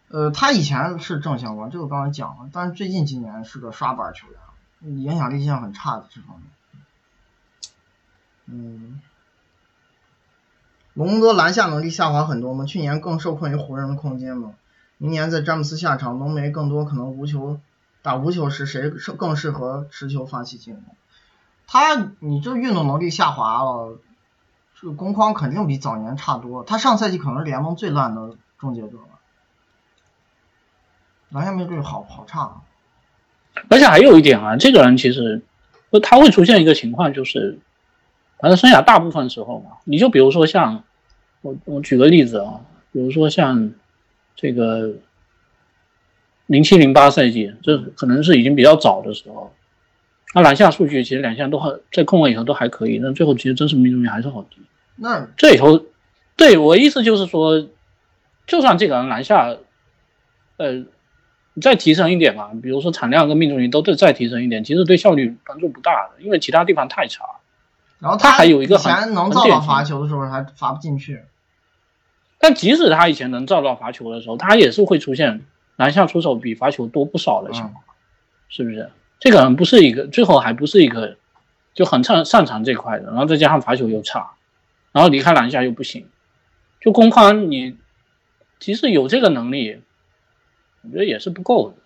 [0.08, 6.46] 呃，他以前是正相关，这个刚才讲了，但是最近几年是个刷板球员，影响力现在很差的这方面。
[8.46, 9.00] 嗯。
[10.94, 12.66] 隆多篮下能力下滑很多吗？
[12.66, 14.52] 去年更受困于湖人的空间吗？
[14.98, 17.58] 明年在詹姆斯下场，浓眉更多可能无球
[18.02, 20.94] 打无球时，谁更适合持球发起进攻？
[21.66, 23.98] 他，你这运动能力下滑了，
[24.80, 26.64] 这个攻框肯定比早年差多。
[26.64, 29.18] 他上赛季可能是联盟最烂的终结者了，
[31.30, 32.62] 篮下命中率好好差。
[33.68, 35.42] 而且还有一点啊，这个人其实，
[36.02, 37.58] 他会出现一个情况，就是，
[38.38, 40.84] 反正生涯大部分时候嘛，你就比如说像，
[41.40, 42.60] 我我举个例子啊，
[42.92, 43.72] 比如说像。
[44.34, 44.94] 这个
[46.46, 49.52] 零七零八赛季，这可能是已经比较早的时候。
[50.32, 54.56] 他篮下数据其实两项都还在控卫以后都还可以，但最后其实真实命中率还是好低。
[54.96, 55.84] 那这里头，
[56.36, 57.68] 对我意思就是说，
[58.46, 59.56] 就算这个人篮下，
[60.56, 60.84] 呃，
[61.60, 67.24] 再提升一点嘛，比如说产量跟命中率都再再提升一点，其实对效率帮助不大的，因为其他地方太差。
[67.98, 71.22] 然后他还有一个以前能造到罚球的时候还罚不进去。
[72.38, 75.44] 但即使他以前能造到罚球的时候，他也是会出现
[75.76, 77.84] 篮下出手比罚球多不少的情况，
[78.48, 78.90] 是不是？
[79.22, 81.16] 这个人不是一个，最后还不是一个
[81.74, 84.32] 就很擅擅长这块的，然后再加上罚球又差，
[84.90, 86.08] 然后离开篮下又不行，
[86.80, 87.78] 就攻框你
[88.58, 89.80] 即使有这个能力，
[90.82, 91.76] 我觉得也是不够的。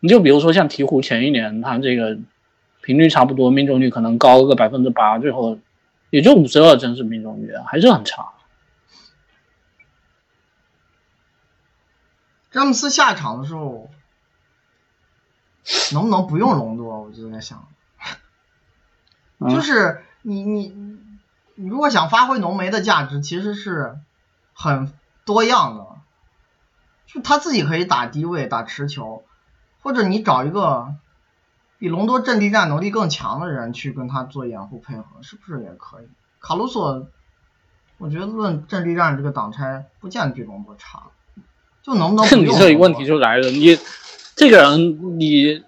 [0.00, 2.16] 你就比如说像鹈鹕前一年，他这个
[2.80, 5.58] 频率差不多，命中率可能高个百分之八，最后
[6.08, 8.32] 也就五十二真实命中率，还是很差。
[12.50, 13.90] 詹姆斯下场的时候，
[15.92, 17.02] 能不能不用隆多？
[17.02, 17.66] 我就在想，
[19.50, 20.68] 就是你你
[21.54, 23.98] 你如果想发挥浓眉的价值，其实是
[24.54, 24.92] 很
[25.24, 25.86] 多样的，
[27.06, 29.24] 就他自己可以打低位打持球，
[29.82, 30.94] 或者你找一个
[31.78, 36.08] 比隆多阵地战能力更强的人去跟他做掩护配合，是不是也可以？
[36.40, 37.08] 卡鲁索，
[37.98, 41.02] 我觉得论阵地战这个挡拆，不见得比隆多差。
[41.82, 42.26] 就能不能？
[42.40, 43.78] 你这里问题就来了，你
[44.36, 45.64] 这个人，你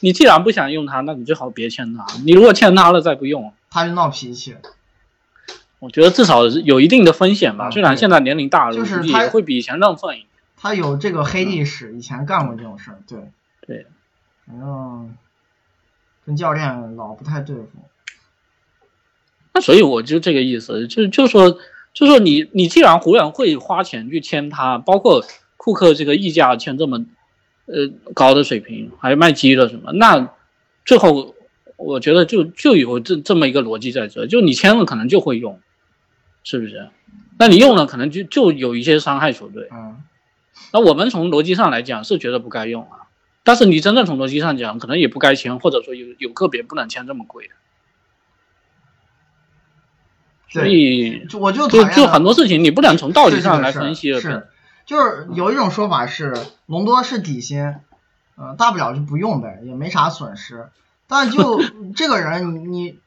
[0.00, 2.04] 你既然不想用他，那你最好别签他。
[2.26, 4.56] 你如果签他了再不用，他就闹脾气。
[5.78, 10.28] 我觉得至少有一定的风险吧，虽然现在年龄大了，就是也会比以前更愤一点。
[10.56, 12.98] 他有这个黑历史，以前干过这种事儿。
[13.06, 13.18] 对
[13.66, 13.86] 对，
[14.46, 15.16] 反正
[16.26, 17.68] 跟教练老不太对付。
[19.54, 21.56] 那所以我就这个意思，就就说
[21.94, 25.24] 就说你你既然湖人会花钱去签他，包括。
[25.64, 27.06] 库克这个溢价签这么，
[27.72, 29.92] 呃高的水平，还卖鸡了什么？
[29.92, 30.30] 那
[30.84, 31.34] 最后
[31.76, 35.60] 我觉得就就有这这么一个逻辑在这，就你签了可能就会用，
[36.44, 36.90] 是不是？
[37.38, 39.68] 那你用了可能就就有一些伤害球队。
[39.72, 40.02] 嗯。
[40.72, 43.08] 那我们从逻辑上来讲是觉得不该用啊，
[43.42, 47.54] 但是你真正从逻辑上讲，可能也不该签，或者说有有个别不能签这么贵的。
[50.50, 54.20] 所以我就就就很多事情你不能从道理上来分析了。
[54.92, 56.34] 就是有一种说法是
[56.66, 57.76] 隆多是底薪，
[58.36, 60.68] 呃，大不了就不用呗，也没啥损失。
[61.06, 61.62] 但就
[61.96, 62.98] 这个人，你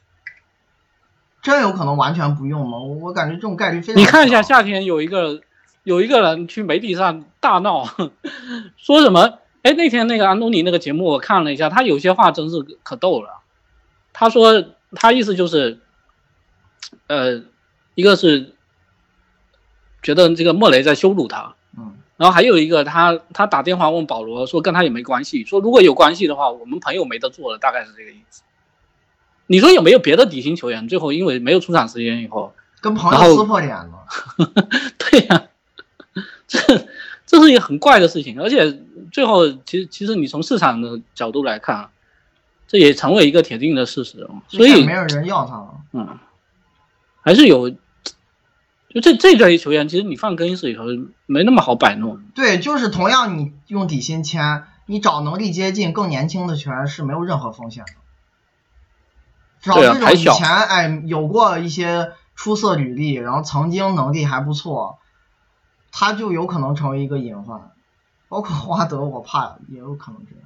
[1.44, 2.80] 真有可能完全不用吗？
[2.80, 4.02] 我感觉这种概率非常。
[4.02, 5.42] 你看一下夏天有一个
[5.84, 7.88] 有一个人去媒体上大闹，
[8.78, 9.38] 说什么？
[9.62, 13.44] 哎，那天那个安东尼那个节目我看了一下，他有些话真是可逗了。
[14.12, 15.80] 他说他意思就是，
[17.06, 17.44] 呃，
[17.94, 18.56] 一个是
[20.02, 21.55] 觉得这个莫雷在羞辱他。
[22.18, 28.42] 然后还有一个他他打电话问保罗说跟他也没关系，说如果有关系的话，我们朋友没得做了，大概是这个意思。
[29.48, 34.06] 你说有没有别的底薪球员最后因为没有出场时间以后，跟朋友撕破脸了？
[34.98, 35.44] 对呀、
[36.48, 36.60] 这
[37.26, 38.80] 这是一个很怪的事情，而且
[39.12, 41.90] 最后其实其实你从市场的角度来看，
[42.68, 44.28] 这也成为一个铁定的事实。
[44.48, 45.70] 所以没有人要他了。
[45.94, 46.18] 嗯，
[47.22, 47.72] 还是有，
[48.96, 50.84] 就这这类球员，其实你放更衣室里头
[51.26, 52.24] 没那么好摆弄。
[52.34, 57.92] 对，就是同样你用底薪签，你找能力接近、更年轻的球员是没有任何风险的。
[59.60, 64.98] 找这种以前哎有过一些出色履历，然后曾经能力还不错，
[65.92, 67.72] 他就有可能成为一个隐患。
[68.30, 70.46] 包括霍华德，我怕也有可能这样，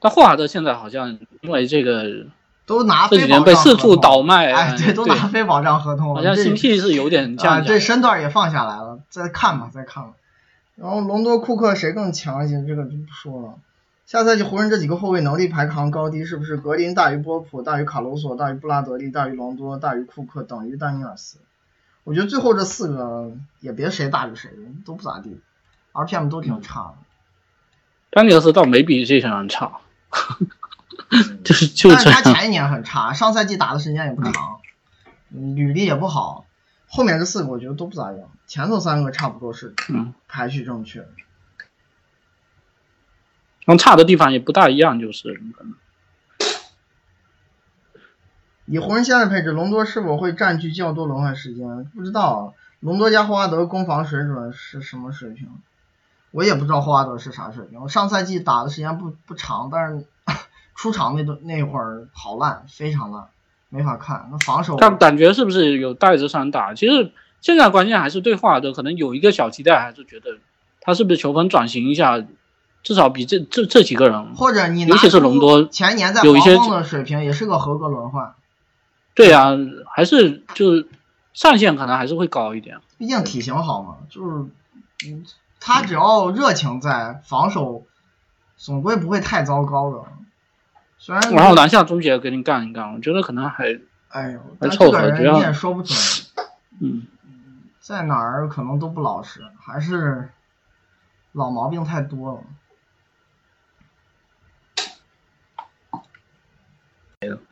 [0.00, 2.26] 但霍华德现在好像因为这个
[2.66, 7.66] 都拿这几年非保被四处障合同倒卖，哎，对，都，拿非保障合同了，好像这心气是有点啊，降下来。
[7.66, 10.10] 这身段也放下来了，再看吧，再看吧。
[10.76, 12.64] 然后隆多、库克谁更强一些？
[12.66, 13.54] 这个就不说了。
[14.06, 21.38] 下赛季湖人这几个后卫能力排行高低是不是格林大于波普，大于卡鲁索，大于布拉德利，大于隆多，大于库克，等于丹尼尔斯？
[22.04, 24.50] 我觉得最后这四个也别谁大于谁，
[24.84, 25.40] 都不咋地
[25.92, 26.94] ，RPM 都挺差的。
[28.10, 29.72] 丹尼尔斯倒没比这些人差，
[31.44, 32.10] 就是就但是。
[32.10, 34.60] 他前一年很差，上赛季打的时间也不长，
[35.30, 36.46] 嗯履历也不好。
[36.88, 41.00] 后面这四个我觉得都不咋样，前头三个差不多是嗯，排序正确。
[43.64, 45.74] 然后差的地方也不大一样，就是可能
[48.66, 51.84] 以湖人现在的配置，隆多是否会占据较多轮换时间？
[51.94, 52.54] 不知道。
[52.80, 55.48] 隆多加霍华德攻防水准是什么水平？
[56.32, 57.80] 我也不知道霍华德是啥水平。
[57.80, 60.04] 我上赛季打的时间不不长，但是
[60.82, 63.28] 出场那段那会儿好烂，非常烂，
[63.68, 64.28] 没法看。
[64.32, 66.74] 那防守但感觉是不是有带着伤打？
[66.74, 70.38] 其实现在关键还是对霍华德可能有一个小期待，还是觉得
[70.80, 72.20] 他是不是球风转型一下，
[72.82, 78.34] 至少比这这这几个人，或者你尤其是隆多前年在有一些黄蜂的水平，也是个合格轮换。
[79.14, 79.50] 对呀、
[79.94, 80.88] 还是就是
[81.32, 82.80] 上限可能还是会高一点。
[82.98, 84.46] 毕竟体型好嘛，就是，
[85.06, 85.24] 嗯，
[85.60, 87.84] 他只要热情在，防守
[88.56, 90.02] 总归不会太糟糕的。
[91.04, 93.64] 虽然然后篮下终结跟你干一干，我觉得可能还
[94.10, 95.98] 哎呦，还但凑合主要这个人你也说不准，
[96.80, 97.08] 嗯，
[97.80, 100.30] 在哪儿可能都不老实，还是
[101.32, 102.40] 老毛病太多了。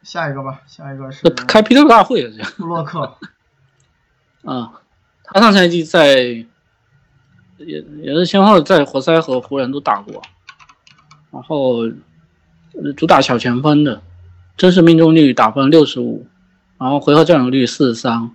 [0.04, 2.52] 下一个吧，下一个是这开批斗大会了这样。
[2.56, 3.18] 布洛克，
[4.46, 4.80] 啊，
[5.24, 6.18] 他上赛季在
[7.56, 10.22] 也也是先后在活塞和湖人都打过，
[11.32, 11.92] 然后呃
[12.96, 14.02] 主打小前锋的，
[14.56, 16.26] 真实命中率打分六十五，
[16.78, 18.30] 然后回合占有率四十三，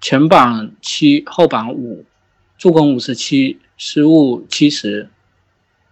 [0.00, 2.04] 前板七，后板五，
[2.58, 5.08] 助攻五十七，失误七十，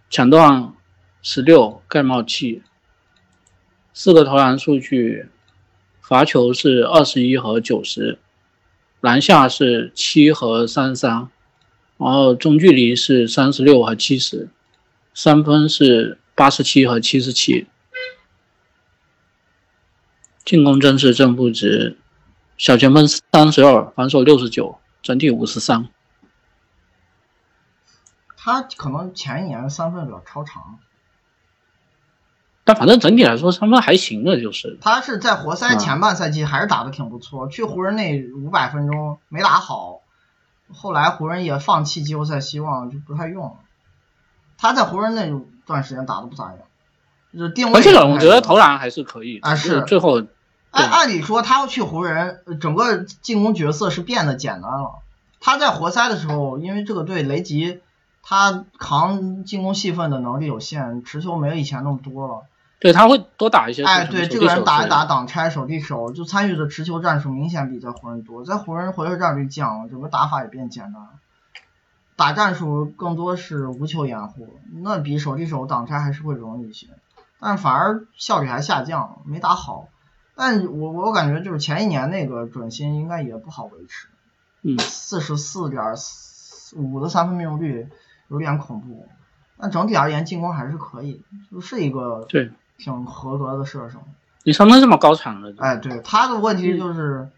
[0.09, 0.73] 抢断
[1.21, 2.61] 十六，盖帽七，
[3.93, 5.27] 四个投篮数据，
[6.01, 8.19] 罚球是二十一和九十。
[9.01, 11.29] 篮下是七和三十三，
[11.97, 14.49] 然后中距离是三十六和七十，
[15.13, 17.67] 三分是八十七和七十七，
[20.45, 21.97] 进攻真是正负值，
[22.55, 25.89] 小前锋三十二，防守六十九，整体五十三。
[28.37, 30.77] 他可能前一年三分比较超长，
[32.63, 34.77] 但反正整体来说三分还行的，就是。
[34.81, 40.01] 他是在活塞嗯前半赛季还是打的挺不错，去湖人那五百分钟没打好，
[40.71, 43.55] 后来湖人也放弃季后赛希望，就不太用了。
[44.59, 45.27] 他在湖人那
[45.65, 46.59] 段时间打的不咋样，
[47.33, 47.47] 就
[47.81, 50.21] 是我觉得投篮还是可以，啊是最后
[50.75, 54.99] 按按理说，他要去湖人，呃整个进攻角色是变得简单了。
[55.39, 57.81] 他在活塞的时候，因为这个队雷吉，
[58.21, 62.43] 他扛进攻戏份的能力有限，持球没有以前那么多了。
[62.79, 63.85] 对他会多打一些。
[63.85, 65.27] 哎，对，这个人打一打挡。
[65.27, 68.43] 拆、手递手，就参与的持球战术明显比在湖人多。
[68.43, 71.09] 在湖人回合战率降了，整个打法也变简单了。
[72.17, 76.87] 打战术更多是无球掩护，那比手递手挡拆还是会容易一些，
[77.39, 79.87] 但反而效率还下降了，没打好。
[80.35, 84.07] 但我我感觉就是前一年那个准心应该也不好维持，
[84.61, 85.81] 嗯，四十四点
[86.75, 87.87] 五的三分命中率
[88.27, 89.07] 有点恐怖。
[89.57, 93.99] 但整体而言，进攻还是可以，就是一个对挺合格的射手。
[94.43, 97.29] 你三分这么高产的，哎，对，他的问题就是，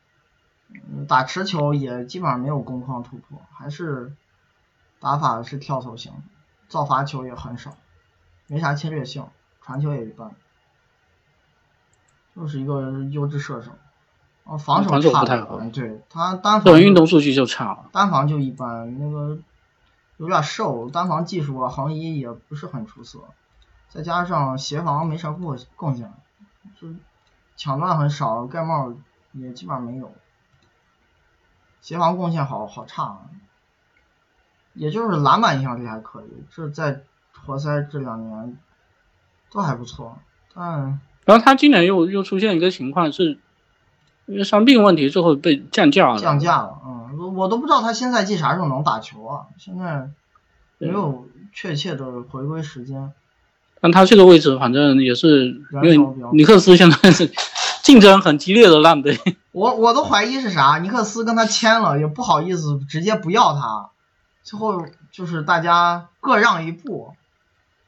[0.90, 4.12] 嗯打持球也基本上没有攻框突破，还是
[5.00, 6.12] 打法是跳投型，
[6.68, 7.78] 造罚球也很少，
[8.48, 9.28] 没啥侵略性，
[9.62, 10.32] 传球也一般，
[12.38, 13.72] 就是一个优质射手。
[14.44, 17.90] 哦，防守差了不太好哎对他单防运动数据就差了。
[17.92, 19.38] 单防就一般，那个
[20.16, 23.20] 有点瘦，单防技术啊横移也不是很出色，
[23.90, 26.14] 再加上协防没啥贡贡献，
[26.80, 26.88] 就
[27.58, 28.94] 抢断很少，盖帽
[29.34, 30.14] 也基本上没有，
[31.82, 33.20] 协防贡献好好差，
[34.72, 37.02] 也就是篮板影响力还可以，这在
[37.46, 38.58] 活塞这两年
[39.52, 40.18] 都还不错，
[40.54, 43.38] 但然后他今年又又出现一个情况是。
[44.30, 46.20] 因为伤病问题，最后被降价了。
[46.20, 50.10] 降价了，嗯，我都不知道他新赛季啥时候能打球啊，现在
[50.80, 53.14] 没有确切的回归时间。
[53.80, 55.98] 但他这个位置，反正也是因为
[56.34, 57.32] 尼克斯现在是
[57.84, 59.18] 竞争很激烈的烂队。
[59.54, 63.92] 我我都怀疑是啥，尼克斯跟他签了，也不好意思直接不要他，
[64.44, 67.14] 最后就是大家各让一步，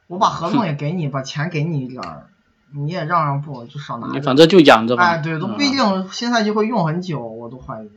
[0.06, 2.28] 我把合同也给你，把钱给你一点儿。
[2.72, 4.08] 你也让让步，就少拿。
[4.12, 5.04] 你反正就养着吧。
[5.04, 7.90] 哎，对，都不一定新赛季会用很久，我都怀疑。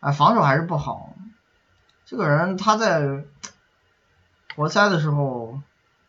[0.00, 1.14] 哎，防守还是不好。
[2.04, 3.24] 这个人他在
[4.54, 5.60] 活塞的时候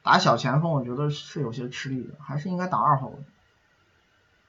[0.04, 3.16] 打小前锋，我觉得是有些吃力的，还是应该打二号位。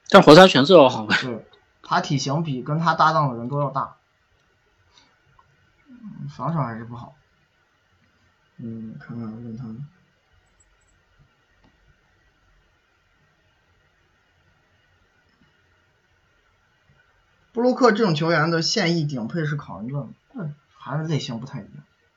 [0.09, 1.15] 但活塞全是二号位。
[1.21, 1.45] 对，
[1.81, 3.95] 他体型比跟他搭档的人都要大。
[6.29, 7.15] 防守还是不好。
[8.57, 9.65] 嗯，看看问他。
[17.57, 21.71] 布洛克这种球员的现役顶配是考恩顿，嗯，还是类型不太一样，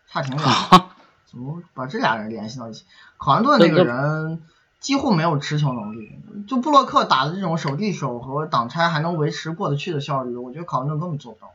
[0.07, 0.45] 差挺远。
[1.25, 2.85] 怎么把这俩人联系到一起？
[3.17, 4.43] 考恩顿那个人
[4.81, 11.53] 几乎没有持球能力，就布洛克打的这种手递手和挡拆还能维持过得去的效率，我觉得考恩顿根本做不到。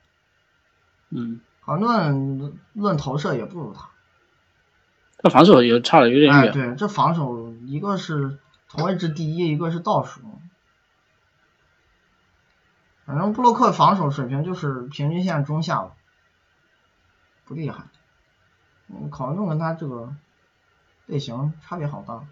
[1.12, 3.90] 嗯，考恩顿论投射也不如他，
[5.20, 6.48] 这防守也差的有点远。
[6.48, 10.22] 哎，对，这防守一个是同位置第一，一个是倒数。
[13.06, 15.91] 反正布洛克防守水平就是平均线中下吧，
[17.45, 17.84] 不厉害。
[18.88, 20.16] 嗯，考文顿跟他这个
[21.06, 22.24] 类型差别好大。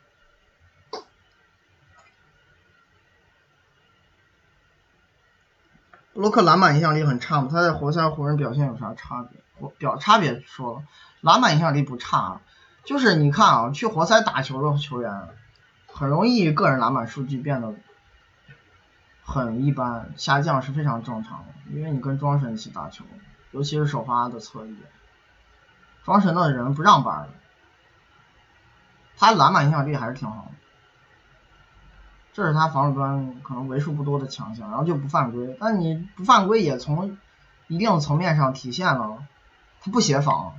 [6.14, 7.50] 布洛克篮板影响力很差吗？
[7.52, 9.40] 他在活塞湖人表现有啥差别？
[9.60, 10.84] 我表差别说了，
[11.22, 12.42] 篮板影响力不差，
[12.84, 15.30] 就是你看啊，去活塞打球的球员，
[15.88, 17.76] 很容易个人篮板数据变得。
[19.34, 23.04] 很一般，下降是非常正常的，因为你跟庄神一起打球，
[23.50, 24.78] 尤其是首发的侧翼，
[26.04, 27.30] 庄神的人不让板，
[29.18, 30.52] 他篮板影响力还是挺好的，
[32.32, 37.18] 这是他防守端可能为数不多的强项，然后就不犯规，但你不犯规也从
[37.68, 39.26] 一定层面上体现了
[39.82, 40.54] 他不协防。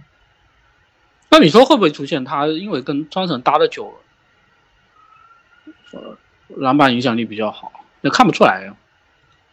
[1.30, 3.94] 那你说会不会出现他因为跟庄神搭的久
[5.92, 6.18] 了，
[6.48, 7.70] 篮板影响力比较好？
[8.04, 8.76] 也看不出来呀。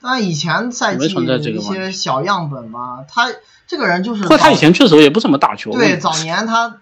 [0.01, 3.31] 但以前赛季一些小样本吧，他
[3.67, 4.27] 这个人就是。
[4.27, 5.71] 或他以前确实也不怎么打球。
[5.71, 6.81] 对，早年他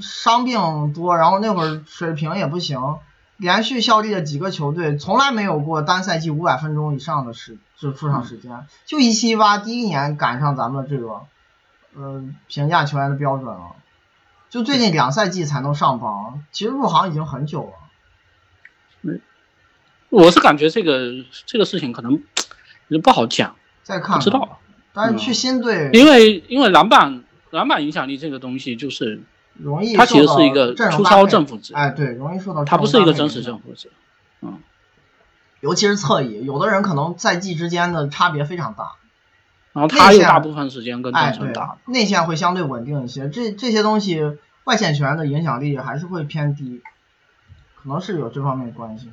[0.00, 2.96] 伤病多，然后那会儿水平也不行，
[3.36, 8.66] 连续效力的几个球队，从来没有过单赛季五百分钟以上的时就出场时间。
[8.86, 11.20] 就一七一八第一年赶上咱们这个，
[11.94, 13.76] 呃，评价球员的标准了。
[14.48, 17.72] 就最近两赛季才能上榜，其实入行已经很久了。
[19.02, 19.20] 没。
[20.14, 21.12] 我是感觉这个
[21.44, 22.22] 这个事情可能
[22.88, 24.60] 也不好讲，再看知道。
[24.92, 29.22] 但是去新队，因为因为篮板篮板影响力这个东西就是
[29.54, 31.74] 容易，它其实是一个粗糙正负值。
[31.74, 32.64] 哎，对，容易受到。
[32.64, 33.90] 它不是一个真实正负值。
[34.40, 34.60] 嗯。
[35.60, 38.92] 尤其是侧翼，有的人可能赛季之间的差别非常大。
[39.72, 41.78] 然后他有大部分时间跟正常打。
[41.86, 44.20] 内线会相对稳定一些，这这些东西
[44.62, 46.80] 外线球员的影响力还是会偏低，
[47.82, 49.08] 可能是有这方面关系。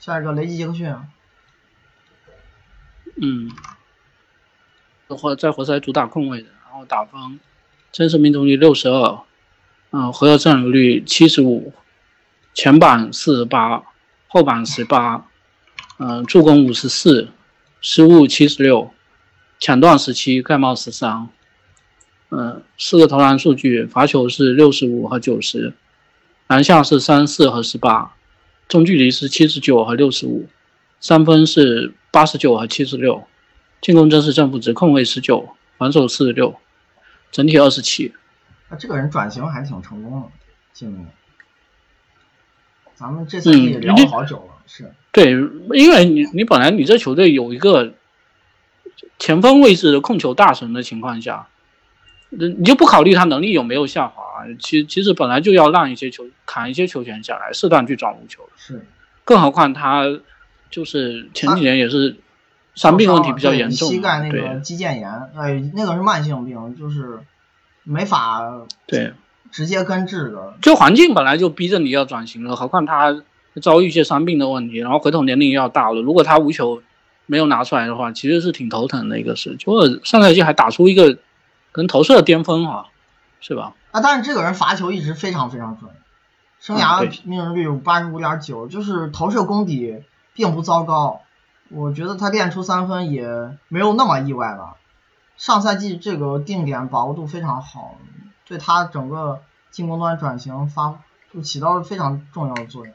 [0.00, 0.96] 下一个雷吉杰克逊，
[3.20, 3.50] 嗯，
[5.08, 7.38] 活在活塞主打控卫的，然后打分，
[7.92, 9.20] 真实命中率六十二，
[9.90, 11.74] 嗯，回合占有率七十五，
[12.54, 13.82] 前板四十八，
[14.26, 15.26] 后板十八，
[15.98, 17.28] 嗯，助攻五十四，
[17.82, 18.94] 失误七十六，
[19.58, 21.28] 抢断十七，盖帽十三，
[22.30, 25.74] 嗯，四个投篮数据，罚球是六十五和九十，
[26.46, 28.14] 篮下是三四和十八。
[28.70, 30.48] 中距离是七十九和六十五，
[31.00, 33.24] 三分是八十九和七十六，
[33.82, 35.46] 进攻真实正负值控卫十九，
[35.76, 36.54] 防守四十六，
[37.30, 38.14] 整体二十七。
[38.70, 40.28] 那这个人转型还挺成功的，
[40.72, 41.06] 今年。
[42.94, 44.90] 咱们这次也聊了好久了，是。
[45.12, 45.32] 对，
[45.74, 47.92] 因为你你本来你这球队有一个
[49.18, 51.48] 前锋位置的控球大神的情况下。
[52.32, 54.22] 你就不考虑他能力有没有下滑？
[54.58, 58.48] 其其实本来就要让一些球砍一些球权下来，适当去转无球。
[58.56, 58.86] 是，
[59.24, 60.04] 更何况他
[60.70, 62.16] 就是前几年也是
[62.74, 67.18] 伤病问题比较严重，膝盖那对个肌腱炎，哎，那个是慢性病，就是
[67.82, 68.42] 没法
[68.86, 69.12] 对，
[69.50, 70.54] 直接根治的。
[70.62, 73.22] 就环境本来就逼着你要转型了，何况他
[73.60, 76.80] 遭遇一些伤病的问题，然后回头年龄又要大了，如果他无球
[77.26, 79.56] 没有拿出来的话，其实是挺头疼的一个事。
[79.56, 81.18] 结果上赛季还打出一个
[81.72, 82.86] 跟投射的巅峰啊，
[83.40, 83.74] 是吧？
[83.90, 85.90] 啊，但是这个人罚球一直非常非常准，
[86.60, 91.22] 生涯命中率有八十五点九，就是投射功底并不糟糕。
[91.70, 94.76] 我觉得他练出三分也没有那么意外吧。
[95.36, 97.96] 上赛季这个定点把握度非常好，
[98.46, 100.98] 对他整个进攻端转型发
[101.32, 102.94] 就起到了非常重要的作用。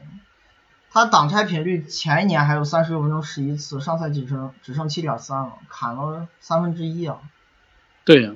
[0.90, 7.18] 他挡拆频率前一年还有三十六分钟十一次，上赛季只剩只剩七点三了，砍了三分之一啊。
[8.04, 8.30] 对呀，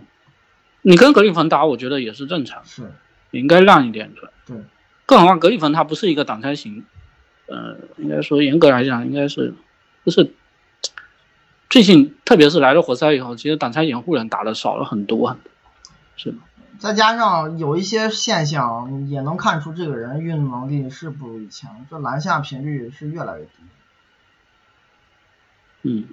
[0.82, 2.90] 你跟格里芬打，我觉得也是正常，是，
[3.30, 4.30] 你应该让一点准。
[4.46, 4.56] 对，
[5.06, 6.84] 更何况格里芬他不是一个挡拆型，
[7.46, 9.54] 呃，应该说严格来讲，应该是
[10.04, 10.32] 就是
[11.68, 15.36] 最近特别是来了活塞以后，其实挡拆掩护人打的少了很多
[16.16, 16.38] 是吗？
[16.78, 23.50] 再加上有一些现象，也能看出这个人运动能力是不如以前，这篮下频率是越来越低。
[25.82, 26.08] 嗯，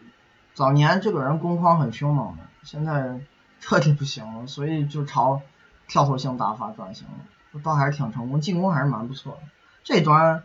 [0.54, 3.22] 早年这个人攻框很凶猛的，现在
[3.60, 5.42] 彻底不行了，所以就朝
[5.88, 9.40] 跳投性打法转型了，倒还是挺成功，进攻还是蛮不错的。
[9.84, 10.44] 这端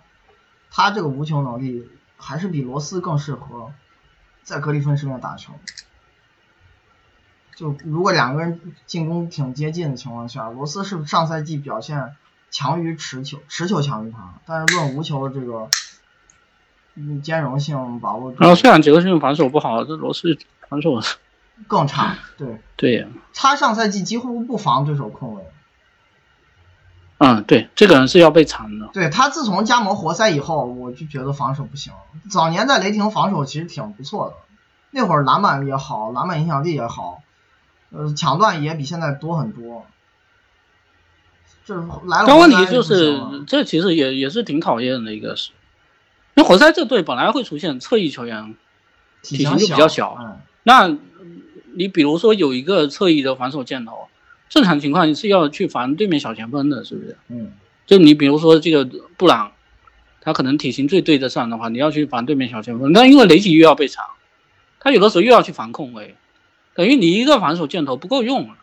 [0.71, 3.73] 他这个无球能力还是比罗斯更适合
[4.43, 5.53] 在格里芬身边打球。
[7.55, 12.17] 就如果两个人进攻挺接近的情况下，罗斯是上赛季表现
[12.51, 15.69] 强于持球，持球强于他，但是论无球的这个
[17.23, 20.39] 兼容性把握度然后虽然杰克逊防守不好，这罗斯
[20.69, 21.01] 防守
[21.69, 25.43] 更差，对对呀，他上赛季几乎不防对手控卫，
[27.19, 28.89] 嗯，对，这个人是要被缠的。
[28.93, 31.93] 对他自从加盟活塞以后，我就觉得防守不行。
[32.31, 34.35] 早年在雷霆防守其实挺不错的，
[34.91, 37.23] 那会儿篮板也好，篮板影响力也好，
[37.91, 39.87] 呃，抢断也比现在多很多。
[41.65, 45.53] 这来了但问题就是，这其实也也是挺讨厌的一个事，
[46.35, 48.57] 因为活塞这队本来会出现侧翼球员，
[49.23, 50.89] 体体型就比较小嗯，那
[51.75, 54.09] 你比如说有一个侧翼的防守箭头，
[54.49, 57.17] 正常情况你是要去防对面小前锋的，是不是？
[57.29, 57.53] 嗯，
[57.87, 58.85] 就你比如说这个
[59.17, 59.53] 布朗，
[60.21, 64.05] 他可能体型最对得上的话，你要去防对面小前锋，那因为雷吉又要被抢，
[64.81, 66.17] 他有的时候又要去防控卫，
[66.75, 68.55] 等于你一个防守箭头不够用了。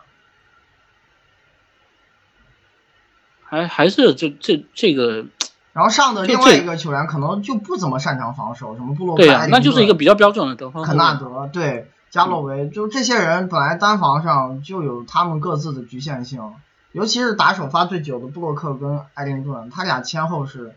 [3.44, 5.26] 还还是这这这个
[5.74, 16.54] 然后上的另外一个球员可能就不怎么擅长防守，什么布洛克、对呀、埃林那就是一个比较标准的得分后肯卫纳德，对加洛维，就这些人本来单防上就有他们各自的局限性，
[16.92, 20.76] 尤其是打首发最久的布洛克跟艾灵顿，他俩先后是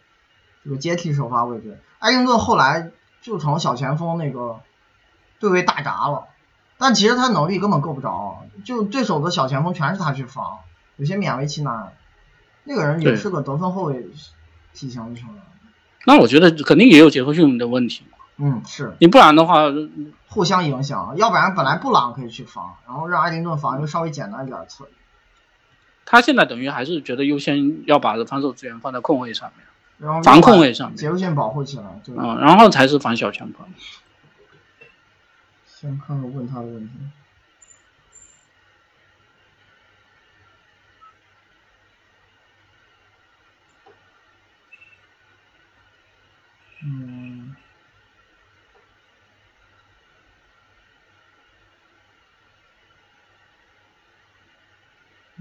[0.65, 1.81] 这个接替首发位置。
[1.99, 4.61] 艾灵顿后来就成小前锋那个
[5.41, 6.29] 对位大闸了，
[6.79, 10.59] 但其实他能力根本够不着，就对手的小前锋全是他去防，
[10.97, 11.93] 有些勉为其难。
[12.65, 14.07] 那个人也是个得分后卫
[14.73, 15.43] 体型的球员，
[16.07, 18.95] 那我觉得肯定也有杰克逊的问题嘛，嗯，是。
[18.99, 19.65] 你不然的话，
[20.29, 24.89] 互相影响，要不然本来布朗可以去防，然后让埃灵顿防就稍微简单一点的侧翼，
[26.05, 29.67] 他现在等于还是觉得优先要把防守资源放在控卫上面，
[29.99, 31.85] 然后防控卫上面杰克逊保护起来。
[32.05, 33.67] 对，嗯，然后才是防小前锋。
[35.67, 36.95] 先看看问他的问题。
[46.85, 47.55] 嗯。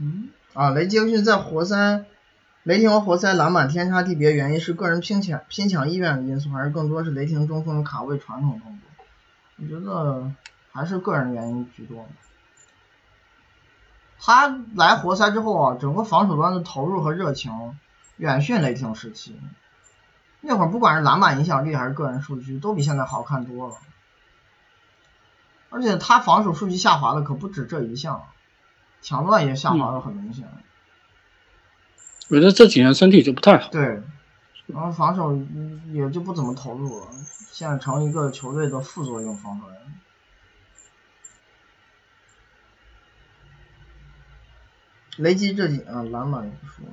[0.04, 2.06] 嗯啊，雷杰克逊在活塞、
[2.64, 9.06] 雷霆和活塞篮板天差地别，原因是个人拼抢拼抢意愿的因素，还是更多是雷霆中锋卡位传统动作？
[9.58, 10.32] 我觉得
[10.72, 12.08] 还是个人原因居多。
[14.20, 17.78] 他来活塞之后啊，整个防守端的投入和热情
[18.18, 19.39] 远逊雷霆时期。
[20.41, 23.76] 那会儿不管是篮板影响力还是个人数据，都比现在好看多了。
[25.70, 28.24] 而且他防守数据下滑的可不止这一项，
[29.02, 30.47] 抢断也下滑的很明显。
[32.30, 33.70] 我觉得这几年身体就不太好。
[33.70, 34.02] 对，
[34.68, 35.38] 然后防守
[35.91, 37.08] 也就不怎么投入了，
[37.52, 39.78] 现在成一个球队的副作用防守人。
[45.18, 46.86] 雷吉这几啊篮板也不说，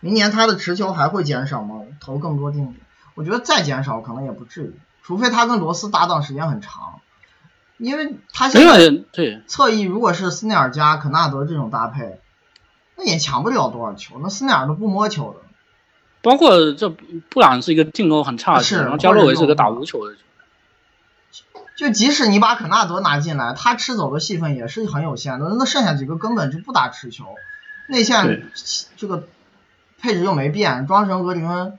[0.00, 1.86] 明年他的持球还会减少吗？
[1.98, 2.80] 投更多定点？
[3.14, 7.00] 我觉得再减少可能也不至于，除非他跟罗斯搭档时间很长，
[7.80, 12.20] 因为他现在对侧翼如果是斯内尔加、肯纳德这种搭配，
[12.96, 15.40] 那也抢不了多少球，那斯内尔都不摸球的。
[16.22, 20.20] 包括这布朗是一个进攻很差的是然后加洛维是个打无球的球。
[21.76, 27.24] 就即使你把肯纳德拿进来，他吃走的戏份也是很有限的，那剩下几个根本就不打持球，
[27.88, 28.52] 内线
[28.98, 29.26] 这个
[29.98, 31.78] 配置又没变，庄神格林恩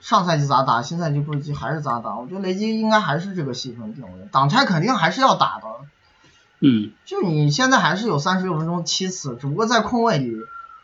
[0.00, 5.66] 上赛季咋打，新赛季估计还是咋打，我觉得雷吉应该还是这个戏份定位，挡拆肯定还是要打的，
[6.60, 10.34] 嗯，就你现在还是有三十六分钟七次，只不过在空位里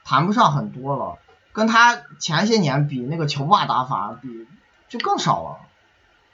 [0.05, 1.19] 谈不上很多了，
[1.53, 4.47] 跟他前些年比那个球霸打法比
[4.89, 5.57] 就更少了。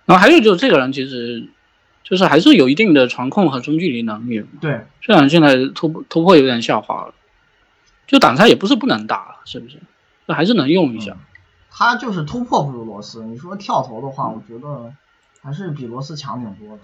[0.07, 1.49] 然后还有就是这个人其实。
[2.05, 4.43] 就是还是有一定的传控和中距离能力。
[4.63, 7.13] 对，虽然现在突破突破有点下滑了，
[8.07, 9.79] 就挡拆也不是不能打，是不是？
[10.25, 11.19] 那还是能用一下。
[11.79, 13.23] 他就是突破不如罗斯。
[13.23, 14.93] 你说跳投的话，我觉得
[15.41, 16.83] 还是比罗斯强挺多的。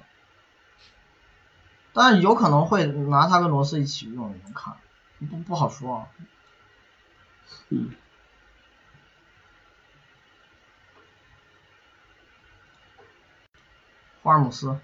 [1.92, 4.76] 但是有可能会拿他跟罗斯一起用，你们看，
[5.28, 6.06] 不不好说。
[7.70, 7.90] 嗯。
[14.22, 14.78] 霍尔姆斯。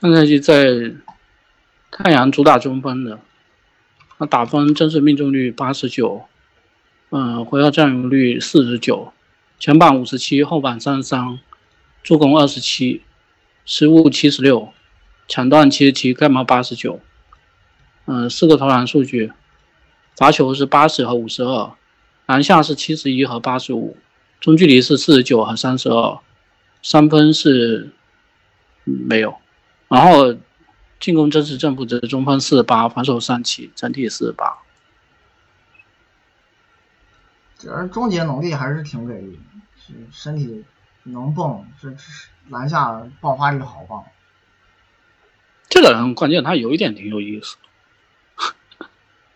[0.00, 0.94] 上赛季在
[1.90, 3.18] 太阳主打中锋的，
[4.18, 6.28] 他打分真实命中率八十九，
[7.16, 9.12] 嗯，回合占有率四十九，
[9.60, 11.38] 前板五十七，后板三十三，
[12.02, 13.02] 助攻二十七，
[13.64, 14.70] 失误七十六，
[15.28, 16.98] 抢断七十七，盖帽八十九，
[18.06, 19.32] 嗯，四个投篮数据，
[20.16, 21.72] 罚球是八十和五十二，
[22.26, 23.96] 篮下是七十一和八十五，
[24.40, 26.18] 中距离是四十九和三十二，
[26.82, 27.90] 三分是
[28.82, 29.36] 没有。
[29.86, 30.34] 然后
[30.98, 34.63] 进攻真实正负值中锋四十八，防守三七，整体四十八。
[37.64, 39.40] 主要终结能力还是挺给力，
[39.78, 40.64] 是身体
[41.04, 41.88] 能蹦，这
[42.50, 44.04] 篮下爆发力好棒。
[45.70, 47.56] 这个人关键他有一点挺有意思，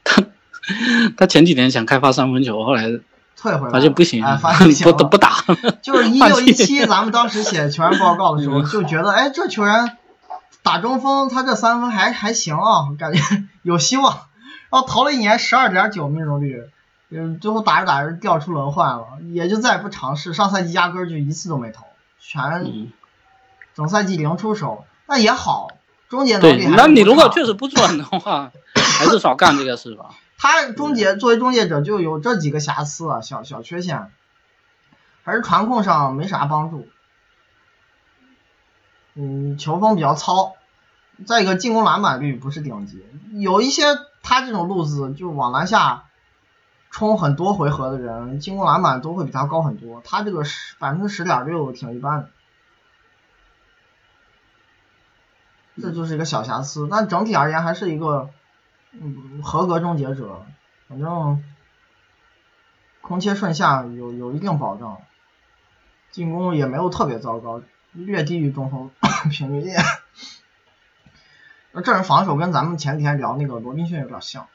[0.04, 0.26] 他
[1.16, 2.82] 他前几年想开发三分球，后来
[3.34, 4.22] 退回来发现不行，
[4.84, 5.42] 不不打。
[5.80, 9.96] 就是 一六一七，咱们当时写球员报告的时候就觉得，哎，这球员。
[10.60, 13.22] 打中锋，他这三分还还行啊，感觉
[13.62, 14.26] 有希望。
[14.68, 16.62] 然后投了一年十二点九命中率，
[17.10, 20.34] 嗯，最后打着打着掉出轮换了，也就再也不尝试。
[20.34, 21.86] 上赛季压根就一次都没投，
[22.20, 22.92] 全
[23.74, 25.68] 整赛季零出手，那也好，
[26.08, 30.10] 终结能力那你如果确实不准的话，还是少干这个事吧。
[30.36, 34.12] 他终结作为终结者就有这几个瑕疵啊，小小缺陷，
[35.24, 36.86] 还是传控上没啥帮助。
[39.14, 40.54] 嗯，球风比较糙，
[41.26, 43.02] 再一个进攻篮板率不是顶级，
[43.32, 43.82] 有一些
[44.22, 46.04] 他这种路子就往篮下
[46.90, 52.30] 冲很多回合的人，进攻篮板都会比他高很多，他这个十百分之十点六挺一般的，
[55.82, 58.30] 这就是一个小瑕疵，但整体而言还是一个
[58.92, 60.44] 嗯合格终结者，
[60.88, 61.44] 反正
[63.00, 65.00] 空切顺下有有一定保障，
[66.10, 67.62] 进攻也没有特别糟糕。
[67.92, 68.90] 略低于中锋
[69.32, 69.82] 平均线，
[71.72, 74.46] 那这人防守跟咱们前几天聊那个罗宾逊有点像，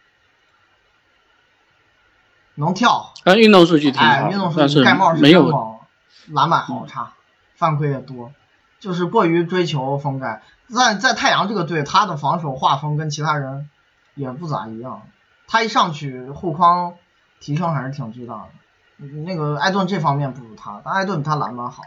[2.55, 5.79] 能跳，但运动数据挺好，运动数据盖帽是真猛，
[6.27, 7.13] 篮板好差，
[7.55, 8.31] 犯规也多，
[8.79, 10.43] 就是过于追求封盖。
[10.67, 13.69] 在在太阳这个队，他的防守画风跟其他人
[14.15, 15.01] 也不咋一样，
[15.47, 16.95] 他一上去护框
[17.39, 19.07] 提升还是挺巨大的。
[19.25, 21.83] 那个艾顿这方面不如他，但艾顿比他篮板好。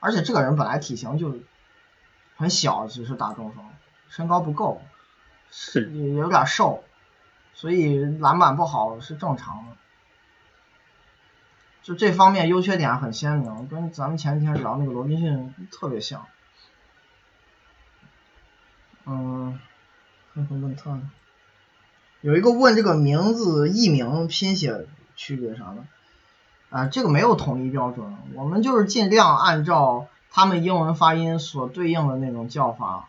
[0.00, 1.36] 而且这个人本来体型就
[2.36, 3.64] 很小，只是打中锋，
[4.08, 4.80] 身高不够，
[5.50, 6.82] 是也有点瘦，
[7.52, 9.72] 所以篮板不好是正常的。
[11.88, 16.26] 就这方面优缺点很鲜明，跟咱们前几天聊那个罗宾逊特别像。
[19.06, 19.58] 嗯，
[20.34, 21.00] 看看问他，
[22.20, 24.86] 有一个问这个名字译名拼写
[25.16, 25.76] 区别啥的。
[26.68, 33.08] 啊，这个没有统一标准，我们就是尽量按照他们英文发音所对应的那种叫法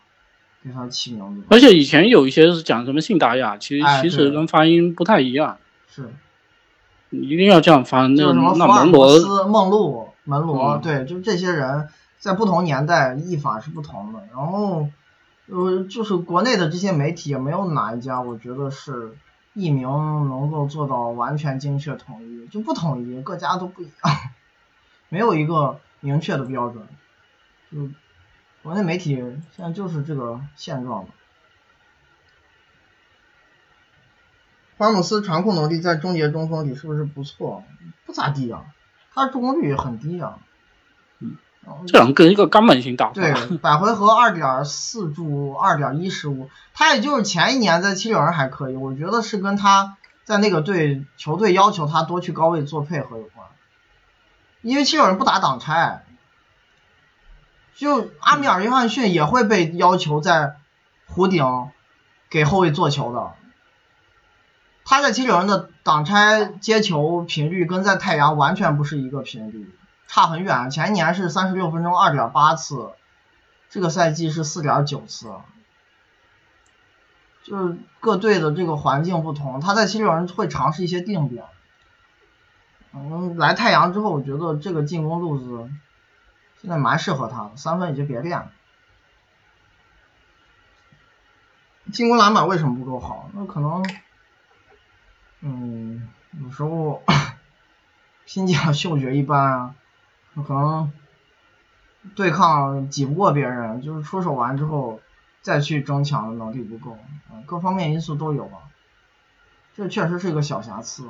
[0.64, 1.46] 给他起名字。
[1.50, 5.58] 而且以前有一些是讲什么信达雅，其实其实跟发音不太一样。
[5.94, 6.10] 是，
[7.10, 8.06] 一定要这样发。
[8.06, 11.88] 那那门罗斯、梦露、门罗，对，就这些人
[12.18, 14.20] 在不同年代译法是不同的。
[14.34, 14.88] 然后，
[15.46, 19.12] 呃，就是国内的这些媒体也没有哪一家，我觉得是。
[19.52, 19.82] 译名
[20.28, 24.16] 能够做到完全精确统一，就不统一，各家都不一样，
[25.08, 26.86] 没有一个明确的标准。
[27.72, 27.88] 就
[28.62, 29.16] 国内媒体
[29.56, 31.08] 现在就是这个现状霍
[34.86, 37.62] 尔姆斯传控能力在终结中锋里是不是不错？
[38.06, 38.62] 不咋地啊，
[39.12, 40.38] 他的助攻率很低啊。
[41.86, 53.46] 这样跟一个根本性打对，百回合二点四助，二点一失误，他也就是前一年在七六人还可以，我觉得是跟他在那个队球队要求他多去高位做配合有关，
[54.62, 56.04] 因为七六人不打挡拆，
[57.74, 60.56] 就阿米尔约翰逊也会被要求在
[61.14, 61.44] 弧顶
[62.30, 63.32] 给后卫做球的。
[64.84, 69.72] 他在七六人的挡拆接球频率跟在太阳完全不是一个频率，
[70.08, 70.70] 差很远。
[70.70, 72.90] 前一年是三十六分钟二点八次，
[73.68, 75.32] 这个赛季是四点九次。
[77.42, 81.44] 就是各队的这个环境不同，他在七六人会尝试一些定点。
[82.92, 85.70] 嗯，来太阳之后，我觉得这个进攻路子
[86.60, 88.50] 现在蛮适合他的，三分也就别练了。
[91.92, 93.30] 进攻篮板为什么不够好？
[93.32, 93.82] 那可能，
[95.42, 96.08] 嗯，
[96.42, 97.02] 有时候
[98.26, 99.74] 拼抢嗅觉一般啊，
[100.34, 100.92] 可能
[102.14, 105.00] 对抗挤不过别人，就是出手完之后
[105.42, 106.98] 再去争抢的能力不够，
[107.32, 108.58] 嗯，各方面因素都有吧。
[109.76, 111.08] 这确实是一个小瑕疵。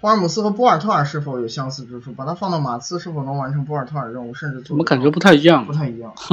[0.00, 2.12] 霍尔姆斯和波尔特尔是否有相似之处？
[2.12, 4.32] 把它放到马刺，是否能完成波尔特尔任务？
[4.32, 5.66] 甚至怎么感觉不太一样？
[5.66, 6.14] 不太一样。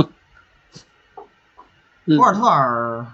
[2.06, 3.06] 波尔特尔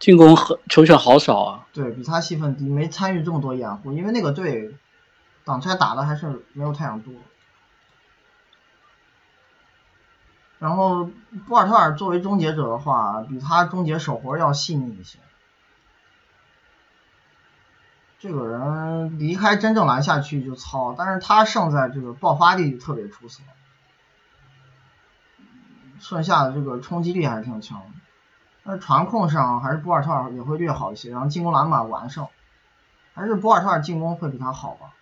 [0.00, 1.66] 进攻和球权好少啊。
[1.72, 4.74] 对比他戏份低，没参与这么多掩护，因为那个队
[5.44, 7.14] 挡拆打的还是没有太阳多。
[10.58, 11.08] 然后
[11.46, 15.18] 波尔特尔作为终结者的话，比他终结手活要细腻一些。
[18.18, 23.42] 这个人离开真正篮下去就糙，但是他胜在这个爆发力特别出色，
[25.98, 27.86] 剩下的这个冲击力还是挺强的。
[28.62, 32.28] 但是传控上还是波尔特尔也会略好一些，然后进攻篮板完胜，
[33.14, 34.92] 还是波尔特尔进攻会比他好吧。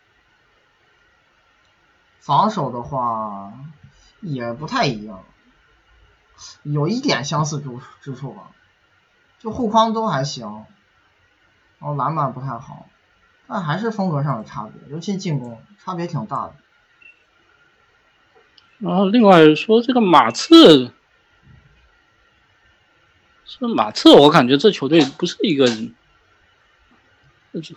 [2.20, 3.52] 防守的话
[4.20, 5.24] 也不太一样，
[6.62, 8.50] 有一点相似之之处吧，
[9.38, 10.64] 就护框都还行，
[11.78, 12.86] 然后篮板不太好。
[13.50, 16.54] 但还是风格上的差别，尤其进攻差别挺大的。
[18.76, 20.92] 然后另外说这个马刺，
[23.48, 25.94] 这马刺，我感觉这球队不是一个人，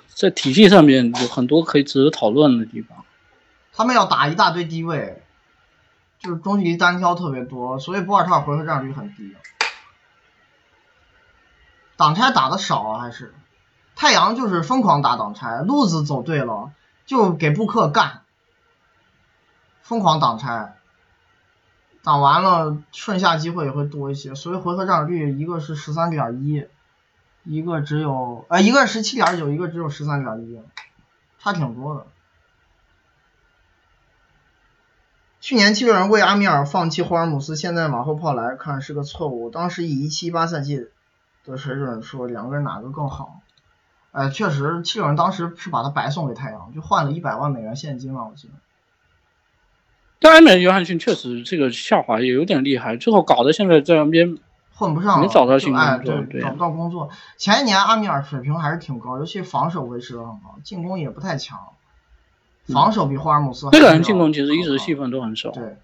[0.08, 3.06] 在体系上面有很多可以值得讨论的地方。
[3.72, 5.24] 他们要打一大堆低位，
[6.20, 9.34] 就是中距离单挑特别多，所以博尔特回合占率很低。
[11.96, 13.34] 挡拆打的少啊，还是？
[13.96, 16.74] 太阳就是疯狂打挡拆，路子走对了
[17.06, 18.24] 就给布克干，
[19.82, 20.81] 疯狂挡拆，
[22.04, 26.66] 挡完了顺下机会也会多一些，所以回合占有率一个是十三点一，
[27.44, 30.62] 一个只有呃一个十七点九，一个只有十三点一，
[31.38, 32.08] 差挺多的。
[35.40, 39.50] 去年七六人为阿米尔放弃霍尔姆斯，现在往后炮来看是个错误。
[39.50, 40.88] 当时以一七八赛季
[41.46, 43.42] 的水准说，两个人哪个更好？
[44.12, 48.54] 哎，确实，七六人当时是把他白送给太阳，就换了一百万美元现金嘛，我记得。
[50.22, 54.38] 但埃梅尔约翰逊确实这个下滑也有点厉害，最后搞得现在在那边
[54.74, 57.10] 混不上，没找到新工作，对，找不到工作。
[57.38, 61.60] 前一年阿米尔水平还是挺高，尤其防守维持的很好，进攻也不太强，
[62.68, 63.68] 防守比霍尔姆斯。
[63.72, 65.50] 那个人进攻其实一直戏份都很少。
[65.52, 65.78] 对。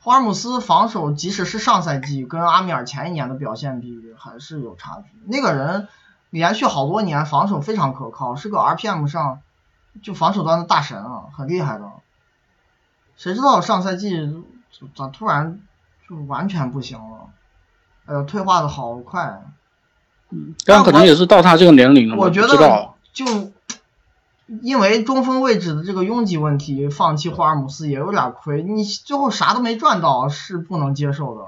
[0.00, 5.08] 霍尔姆斯防守，即使是上赛季跟阿米尔前一年的表现比，还是有差距。
[5.26, 5.88] 那个人。
[6.30, 9.42] 连续好多年防守非常可靠，是个 RPM 上
[10.02, 11.88] 就防守端的大神啊，很厉害的。
[13.16, 14.44] 谁知道上赛季
[14.94, 15.60] 咋突然
[16.08, 17.30] 就完全不行了？
[18.06, 19.42] 哎呦，退化的好快。
[20.30, 22.16] 嗯，但可能也是到他这个年龄了。
[22.16, 23.24] 我觉得就
[24.60, 28.62] 因为中锋位置的这个拥挤问题，放弃霍尔姆斯也有点亏。
[28.62, 31.46] 你最后啥都没赚到，是不能接受的。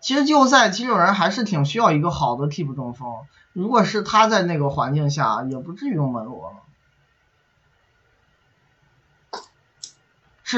[0.00, 3.08] 其实季后赛七六人还是挺需要一个好的替补中锋。
[3.52, 6.56] 如果是他在那个环境下，也不至于用门罗了。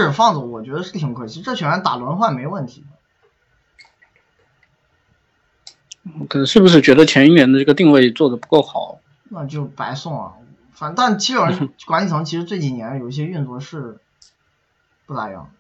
[0.01, 1.40] 是放走，我觉得是挺可惜。
[1.40, 2.84] 这球员打轮换没问题。
[6.28, 8.99] 可能是不是觉得前一年的这个定位做的不够好？
[9.30, 10.32] 那就白送啊。
[10.72, 14.01] 反但七六人管理层其实这几年有一些运作是
[15.07, 15.51] 不咋样，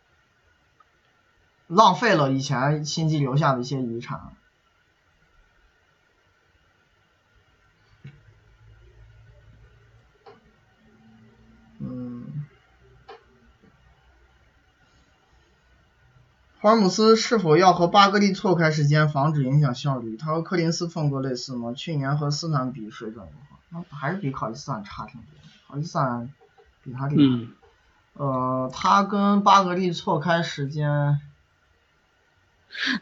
[1.68, 4.32] 浪费了以前新机留下的一些遗产。
[16.64, 20.16] 霍尔姆斯是否要和巴格利错开时间，防止影响效率？
[20.16, 21.74] 他和柯林斯风格类似吗？
[21.76, 23.22] 去年和斯坦比水准
[23.70, 23.84] 如何？
[23.94, 25.26] 还是比考利斯坦差挺多。
[25.68, 26.32] 考利斯坦
[26.82, 27.48] 比他厉害。
[28.14, 31.20] 呃，他跟巴格利错开时间，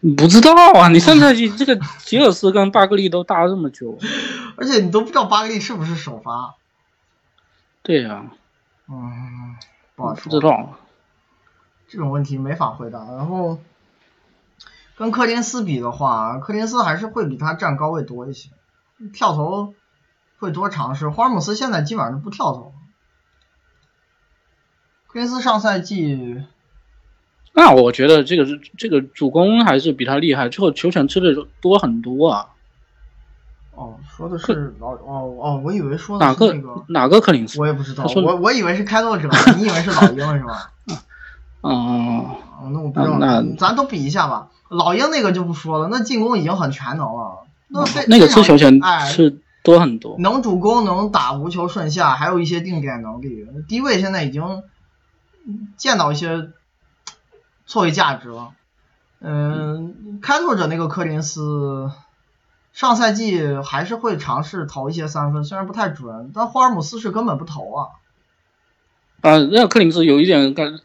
[0.01, 0.89] 你不知道啊？
[0.89, 3.97] 你上赛季这个吉尔斯跟巴格利都打了这么久，
[4.59, 6.57] 而且你都不知道巴格利是不是首发。
[7.85, 8.25] 对呀。
[8.89, 9.55] 嗯。
[9.95, 10.25] 不好说。
[10.25, 10.77] 不知道。
[11.93, 13.01] 这种问题没法回答。
[13.01, 13.59] 然后
[14.97, 18.49] 跟柯林斯比的话，柯林斯还是会比他占高位多一些，
[19.13, 19.75] 跳投
[20.39, 21.11] 会多尝试。
[21.11, 22.73] 霍尔姆斯现在基本上是不跳投。
[25.07, 26.43] 柯林斯上赛季，
[27.53, 32.49] 那我觉得这个是这个主攻还是比他厉害，最后球权吃的多很多啊。
[33.75, 37.61] 哦，说的是老哦哦，我以为说哪个的是那个，哪个克林斯？
[37.61, 39.29] 我也不知道，我我以为是开拓者，
[39.59, 40.73] 你以为是老鹰是吧？
[41.63, 42.25] 嗯，
[42.61, 44.49] 哦，那我不知道，那咱都比一下吧。
[44.69, 50.17] 老鹰那个就不说了，那进攻已经很全能了，那非那个非常吃球权哎，是多很多。
[50.19, 53.47] 能主攻，能打无球顺下，还有一些定点能力。
[53.69, 54.63] 低位现在已经
[55.77, 56.51] 见到一些
[57.67, 58.51] 错位价值了。
[59.21, 61.93] 嗯，开拓者那个柯林斯，
[62.73, 67.87] 上赛季还是会尝试投一些三分，虽然不太准，但霍尔姆斯是根本不投啊。
[69.23, 70.79] 啊，那个柯林斯有一点感，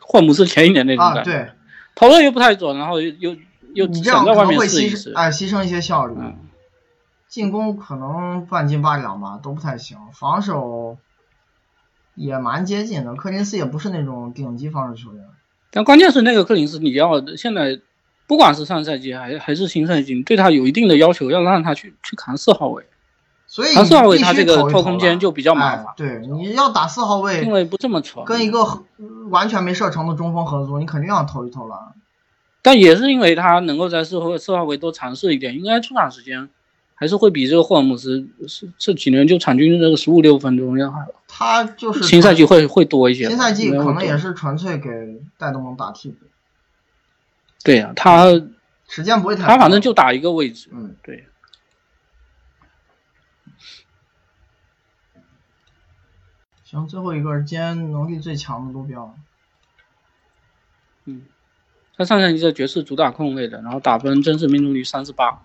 [0.00, 1.50] 霍姆斯前一年那种啊，感觉，对，
[1.94, 3.36] 投的又不太准，然后又又
[3.74, 4.90] 又你这样可想在外面能会牺。
[4.90, 6.14] 牲哎牺牲一些效率。
[6.18, 6.36] 嗯，
[7.28, 9.98] 进攻可能半斤八两吧，都不太行。
[10.12, 10.96] 防守
[12.14, 15.24] 也蛮接近的，柯林斯也不是那种顶级防守球员。
[15.70, 17.80] 但关键是那个柯林斯，你要现在
[18.26, 22.84] 不管是上赛季还还是新赛季，你对他有一定的要求，要让他去去扛四号位，
[23.52, 28.24] 所以扛四号位你必须他这个拖空间就比较麻哎烦，对，你要打四号位定位，不这么传。
[28.24, 28.82] 跟一个
[29.28, 31.92] 完全没射程的中锋合作，你肯定要投一投了。
[32.62, 36.48] 但也是因为他能够在四号四号位多尝试一点，应该出场时间
[36.94, 41.00] 还是会比这个霍尔姆斯是这几年就场均这个十五六分钟要好。
[41.28, 43.28] 他就是新赛季会会多一些。
[43.28, 44.88] 新赛季可能也是纯粹给
[45.36, 46.24] 戴东蒙打替补，
[47.62, 48.28] 对呀、他
[48.88, 50.96] 时间不会太他反正就打一个位置，嗯。
[51.02, 51.26] 对。
[56.72, 59.14] 行，最后一个是今天能力最强的卢比奥，
[61.04, 61.20] 嗯，
[61.94, 65.42] 他上赛季在爵士主打控卫的，然后打分真实命中率三十八，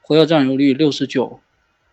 [0.00, 1.40] 回合占有率六十九，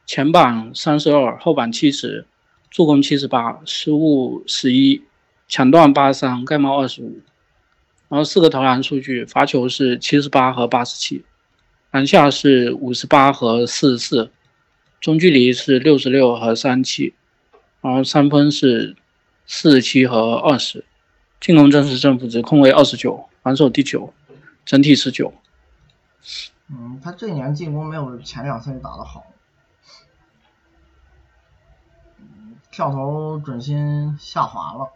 [0.06, 2.28] 前板三十二，后板七十，
[2.70, 5.02] 助攻七十八，失误十一，
[5.48, 7.22] 抢断八十三，盖帽二十五，
[8.10, 11.26] 然后四个投篮数据，罚球是七十八和八十七，
[11.90, 14.32] 篮下是五十八和四十四，
[15.02, 17.16] 中距离是六十六和三七，
[17.82, 18.96] 然后三分是
[19.46, 20.86] 四十七和二十。
[21.40, 24.12] 进攻真实正负值，控卫二十九，防守第九，
[24.66, 25.32] 整体十九。
[26.68, 29.24] 嗯，他这一年进攻没有前两赛季打得好，
[32.72, 34.92] 跳投准心下滑了，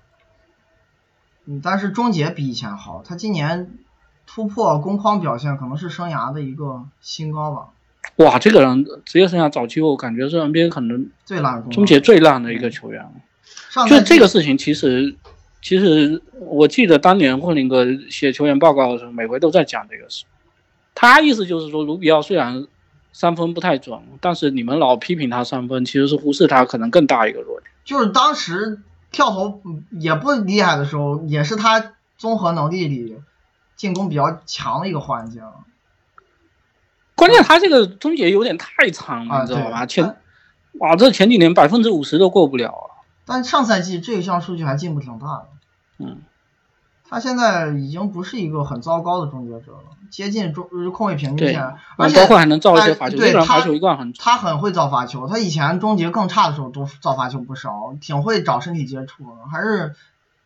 [1.45, 3.77] 嗯，但是终结比以前好，他今年
[4.25, 7.69] 突破攻框表现可能是生涯的一个新高吧，
[8.17, 13.01] 哇，这个人职业生涯早期我感觉是 NBA 可能最烂终结最烂的一个球员。
[13.03, 15.15] 了就这个事情，其实
[15.61, 20.25] 其实我记得当年霍林格写球员报告的时候，每回都在讲这个事。
[20.93, 22.67] 他意思就是说，卢比奥虽然
[23.13, 27.71] 三分不太准，但是你们老批评他三分，其实是忽视他可能更大一个弱点。
[27.85, 28.79] 就是当时
[29.11, 33.15] 跳投嗯也不厉害的时候，也是他综合能力里
[33.75, 35.53] 进攻比较强的一个环节了。
[37.21, 39.85] 关键他这个终结有点太长了，啊你知道吧？
[39.85, 40.17] 对前
[40.79, 43.05] 哇，这前几年百分之五十都过不了啊。
[43.25, 45.45] 但上赛季这一项数据还进步挺大的。
[45.99, 46.21] 嗯，
[47.07, 53.61] 他现在已经不是一个很糟糕的终结者了，接近中呃控卫平均线，然而且后包括还能造一些哎罚球，对他。
[54.17, 59.93] 他很会造罚球，他以前终结更差的时候都造罚球不少，挺会找身体接触，还是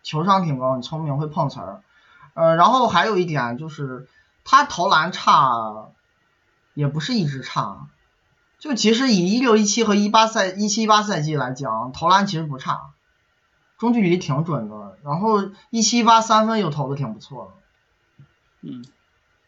[0.04, 1.82] 球商挺高，很聪明，会碰瓷儿。
[2.34, 4.08] 呃，然后还有一点就是
[4.44, 5.88] 他投篮差，
[6.76, 7.88] 也不是一直差，
[8.60, 12.92] 就其实以一六一七和一八赛一七一八赛季来讲，投篮其实不差，
[13.80, 18.70] 中距离挺准的，然后一七一八三分又投的挺不错的。
[18.70, 18.86] 嗯，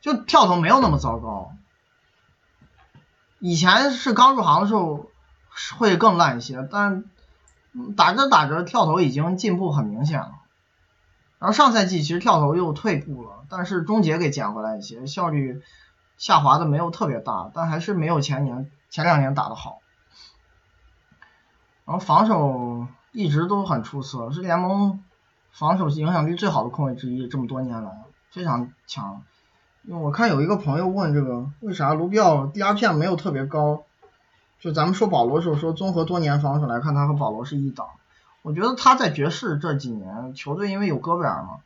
[0.02, 1.52] 就跳投没有那么糟糕。
[3.40, 5.12] 以前是刚入行的时候
[5.78, 7.04] 会更烂一些，但
[7.74, 10.32] 嗯打着打着跳投已经进步很明显了。
[11.40, 15.62] 然后上赛季其实跳投又退步了，但是终结给捡回来一些，效率
[16.18, 19.80] 下滑的没有特别大，但还是没有前年前两年打得好。
[21.86, 25.04] 然后防守一直都很出色，是联盟
[25.52, 29.22] 防守影响力最好的控卫之一，这么多年来非常强。
[29.84, 33.84] 因为我看有一个朋友问这个，为啥卢比奥 DRPM 没有特别高？
[34.60, 37.88] 就咱们说保罗的时候说，综合多年防守来看，他和保罗是一档。
[38.42, 41.60] 我觉得他在爵士这几年，球队因为有戈贝尔嘛，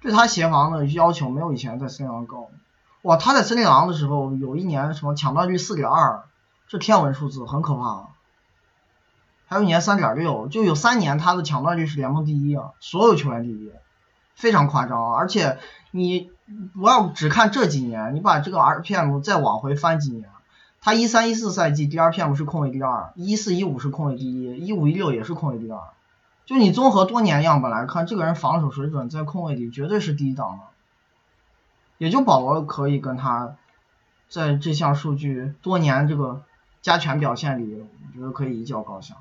[0.00, 2.48] 对他协防的要求没有以前在森林狼高。
[3.06, 6.24] 哇，他在森林狼的时候，有一年什么抢断率四点二，
[6.66, 8.08] 这天文数字，很可怕。
[9.46, 13.70] 还有一年三点六，就有三年他的抢断率是联盟第一啊，所有球员第一，
[14.34, 15.14] 非常夸张。
[15.14, 15.58] 而且
[15.92, 16.32] 你
[16.74, 20.28] 不要只看这几年，你把这个 RPM 再往回翻几年，
[20.80, 25.78] 他一三一四赛季 DRPM 是控卫第二，一四一五是控卫第一，一五一六也是控卫第二。
[26.44, 30.64] 就你综合多年样本来看，这个人防守水准在控卫里绝对是第一档的。
[31.98, 33.56] 也就保罗可以跟他
[34.28, 36.42] 在这项数据多年这个
[36.82, 39.16] 加权表现里，我觉得可以一较高下。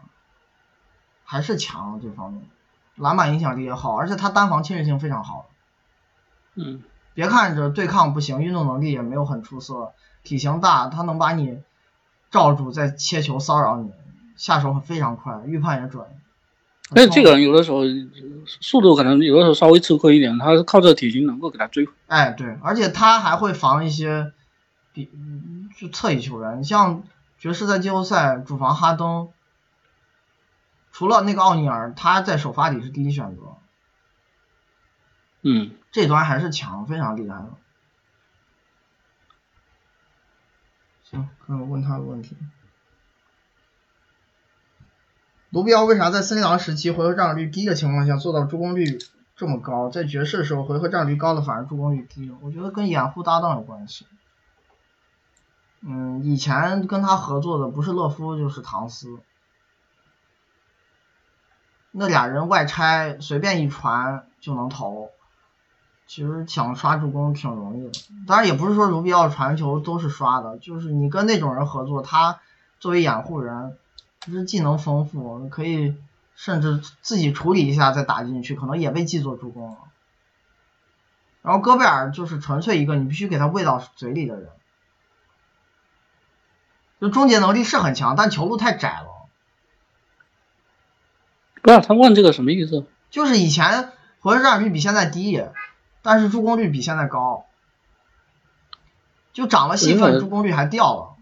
[1.24, 2.44] 还是强这方面，
[2.96, 5.48] 篮板影响力也好，而且他单防侵略性非常好。
[6.54, 11.64] 嗯，别看着对抗不行，运动能力也没有很出色，体型大，他能把你
[12.30, 13.92] 罩住，再切球骚扰你，
[14.36, 16.06] 下手非常快，预判也准。
[16.94, 17.82] 但是这个人有的时候
[18.46, 21.88] 速度可能有的时候稍微吃亏一点，他是靠这体型能够给他追。
[22.08, 24.34] 哎，对，而且他还会防一些
[24.94, 25.10] 比
[25.78, 27.04] 就侧翼球员，你像
[27.40, 29.30] 爵士在季后赛主防哈登。
[30.92, 33.42] 除了那个奥尼尔，他在首发里是第一选择。
[35.42, 37.50] 嗯，这端还是强，非常厉害的。
[41.04, 42.38] 行，看我问他的问题。
[45.56, 49.00] 卢比奥为啥在森林狼时期回合占有率低的情况下做到助攻率
[49.38, 49.88] 这么高？
[49.88, 52.30] 在爵士的时候回合占有率高的反而助攻率低？
[52.42, 54.06] 我觉得跟掩护搭档有关系。
[55.80, 59.18] 嗯，以前跟他合作的不是勒夫就是唐斯。
[61.92, 65.10] 那俩人外拆随便一传就能投，
[66.06, 67.92] 其实想刷助攻挺容易的。
[68.28, 72.42] 当然也不是说卢比奥传球都是刷的，就是你跟那种人合作，他
[72.82, 73.78] 作为掩护人，
[74.26, 75.96] 就是技能丰富，可以
[76.36, 79.78] 甚至自己处理一下再打进去，可能也被记作助攻了。
[81.44, 84.50] 然后戈贝尔就是纯粹一个你必须给他喂到嘴里的人，
[87.00, 89.28] 就终结能力是很强，但球路太窄了。
[91.62, 92.88] 不是他问这个什么意思？
[93.12, 95.44] 就是以前回合占有率比现在低，
[96.02, 97.46] 但是助攻率比现在高，
[99.34, 101.16] 就涨了戏份，助攻率还掉了。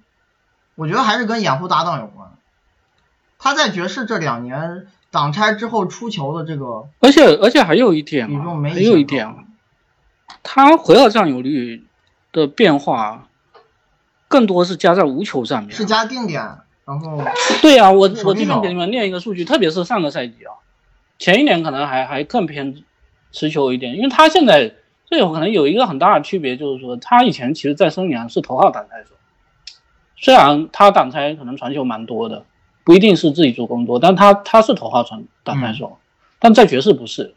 [0.76, 2.23] 我觉得还是跟掩护搭档有关。
[3.44, 9.36] 他在爵士这两年挡拆之后出球的这个，而且而且还有一点，还有一点，
[10.42, 11.84] 他回到占有率
[12.32, 13.28] 的变化
[14.30, 16.42] 更多是加在无球上面，是加定点。
[16.86, 17.22] 然后，
[17.62, 20.56] 对呀，我我这边给你们念一个数据，特别是上个赛季啊，
[21.20, 22.82] 前一年可能还还更偏
[23.34, 24.74] 持球一点，因为他现在
[25.10, 29.10] 这有可能有一个很大的区别，就是说他以前其实在森林狼是头号挡拆手，
[30.16, 32.46] 虽然他挡拆可能传球蛮多的，
[32.84, 35.98] 不一定是自己助攻多，但他他是头号传挡拆手，
[36.40, 37.36] 但在爵士不是，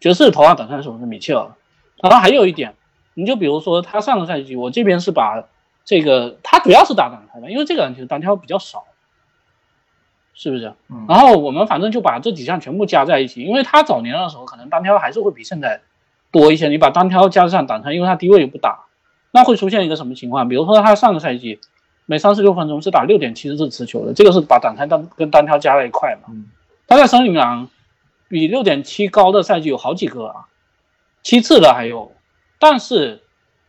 [0.00, 1.50] 爵士头号挡拆手是米切尔，
[2.02, 2.74] 然后还有一点，
[3.14, 5.44] 你就比如说他上个赛季，我这边是把。
[5.88, 8.82] 这个他主要是打挡拆的，因为这个人其实单挑比较少，
[10.34, 10.74] 是不是？
[10.88, 11.06] 嗯。
[11.08, 15.80] 然后我们反正就把这几项全部加在一起，因为他早年的时候可能单挑还是会比现在
[16.32, 16.68] 多一些。
[16.70, 18.86] 你把单挑加上挡拆，因为他低位又不打，
[19.30, 20.48] 那会出现一个什么情况？
[20.48, 21.60] 比如说他上个赛季
[22.06, 26.28] 每三十六分钟是打六点七次持球的，这个是把挡拆单跟单挑加在一块嘛？
[26.30, 26.46] 嗯。
[26.86, 27.68] 他在森林狼
[28.28, 30.46] 比六点七高的赛季有好几个啊，
[31.22, 32.12] 七次的还有，
[32.58, 33.22] 但是。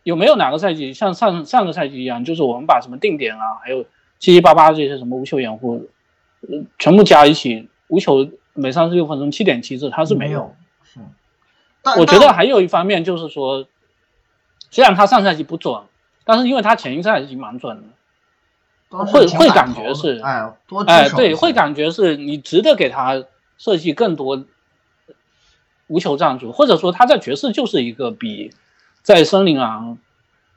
[0.04, 3.82] 有没有哪个赛季像上上个赛季一样，就是我们把什么定点啊，还有
[4.18, 5.86] 七七八八这些什么无球掩护，
[6.48, 10.54] 呃，全部加一起，无球每三十六分钟七点七次，他是没有。
[10.82, 10.98] 是。
[11.98, 13.66] 我觉得还有一方面就是说，
[14.70, 15.82] 虽然他上赛季不准，
[16.24, 17.82] 但是因为他前一赛季蛮准的，
[18.88, 23.22] 会会感觉是，哎，多哎，对，会感觉是你值得给他
[23.56, 24.44] 设计更多
[25.86, 28.52] 无球战术，或者说他在爵士就是一个比。
[29.00, 29.96] 在森林狼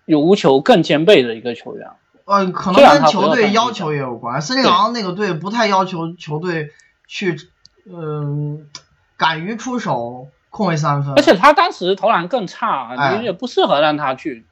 [0.04, 1.90] 有无球更兼备的一个球员，
[2.26, 4.42] 呃，可能跟球队要求也有关。
[4.42, 6.72] 森林狼那个队不太要求球队
[7.08, 7.38] 去，
[7.86, 8.68] 嗯，
[9.16, 11.14] 敢于出手控卫三分。
[11.16, 14.46] 而且他当时投篮更差，你也不适合让他去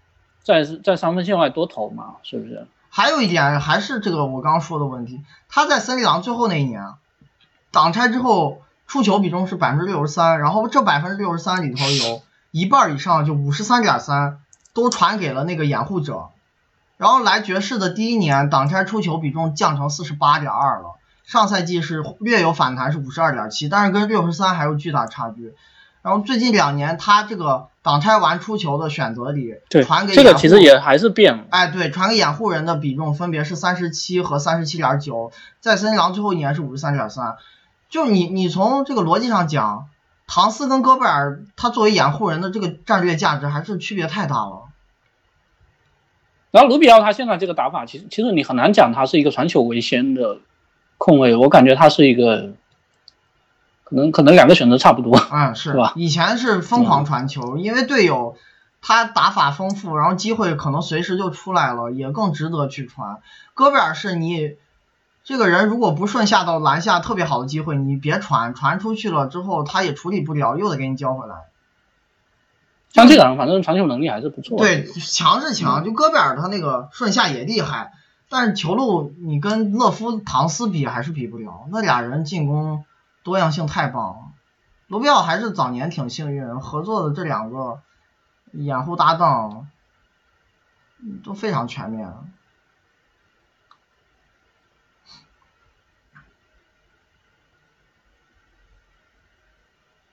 [0.44, 2.66] 在在三分线外多投嘛，是不是？
[2.90, 6.84] 还有一点还是这个我刚刚说的问题，他在森林狼最后那一年
[7.72, 12.22] 挡拆之后出球比重是百分之六十三，然后这百分之六十三里头有。
[12.52, 14.40] 一半以上就五十三点三
[14.74, 16.30] 都传给了那个掩护者，
[16.98, 25.54] 然后来爵士的第一年挡拆出球比重降成四十八点二了，上赛季是略有反弹是五十二点七，但是跟六十三还有巨大差距。
[26.02, 31.46] 然后最近两年他这个挡拆完出球的选择里，传给这个其实也还是变了。
[31.50, 37.38] 哎，对，传给掩护人的比重分别是三十七和三十七点九，在森林狼最后一年是五十三点三，
[37.90, 39.88] 就你你从这个逻辑上讲。
[40.32, 44.66] 唐斯跟戈贝尔，他作为掩护人的这个战略价值还是区别太大了。
[46.52, 50.38] 然后卢比奥他现在这个打法，其实其实你很难讲他是一个传球为先的
[51.00, 52.54] 控卫，我感觉他是一个，
[53.90, 55.20] 可能可能两个选择差不多。
[55.32, 58.38] 嗯，是是吧以前是疯狂传球，因为队友
[58.82, 63.18] 他打法丰富，然后机会可能随时就出来了，也更值得去传。
[63.54, 64.56] 戈贝尔是你
[65.24, 71.36] 这个人如果不顺下到篮下特别好的机会，你别传，传出去了之后他也处理不了，又得给你交回来。
[72.92, 74.64] 像这个人，反正传球能力还是不错的。
[74.64, 77.92] 对，强是强，就戈贝尔他那个顺下也厉害，
[78.30, 82.84] 但是球路你跟勒夫、唐斯比还是比不了，那俩人进攻
[83.30, 84.32] 多样性太棒了。
[84.88, 87.82] 卢比奥还是早年挺幸运，合作的这两个
[88.52, 89.70] 掩护搭档
[91.24, 92.12] 都非常全面。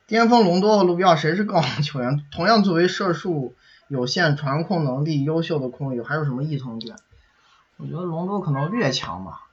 [0.07, 2.25] 巅峰隆多和卢比奥谁是更好的球员？
[2.31, 3.57] 同样作为射术
[3.89, 6.97] 有限、传控能力优秀的控卫，还有什么异同点？
[7.79, 9.49] 我觉得隆多可能略强吧，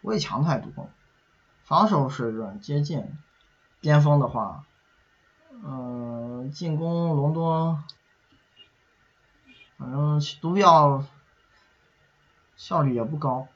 [0.00, 0.90] 不会强太多。
[1.66, 3.04] 防守水准接近
[3.80, 4.64] 巅峰的话，
[5.64, 7.82] 嗯、进攻隆多，
[9.76, 11.04] 反正毒药
[12.54, 13.48] 效率也不高，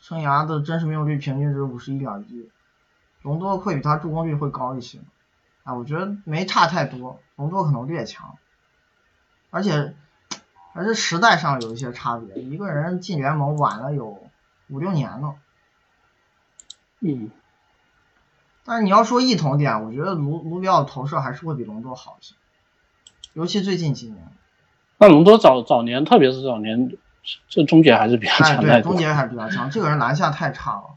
[0.00, 2.50] 生涯的真实命中率平均值五十一点一。
[3.20, 5.00] 隆多会比他助攻率会高一些，
[5.62, 8.38] 啊，我觉得没差太多，隆多可能略强，
[9.50, 9.94] 而且
[10.72, 14.26] 还是时代上有一些差别，一个人进联盟晚了有
[14.68, 15.34] 五六年了，
[17.00, 17.30] 嗯，
[18.64, 22.34] 但是你要说异同点，我觉得卢卢比奥投射还是会比隆多好一些，
[23.34, 24.26] 尤其最近几年，
[24.98, 26.96] 那隆多早早年，特别是早年，
[27.48, 28.96] 这终结还是比较强哎，对，终。
[28.96, 30.96] 结还是比较强，这个人篮下太差了。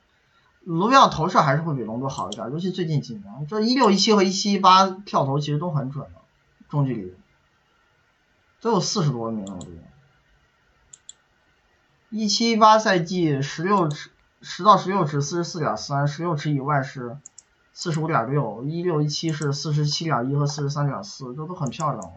[0.64, 6.22] 卢比奥投射还是会比隆多好一点，尤其最近几年，这一六一七和一七一八跳投其实都很准的，
[6.70, 7.14] 中距离
[8.62, 9.84] 都有四十多名，我觉得。
[12.10, 14.10] 一七一八赛季十六尺
[14.42, 17.18] 十到十六尺四十四点三，十六尺以外是
[17.74, 22.14] 四十五点六，一六一七是四十七点一和四十三点四，这都很漂亮了。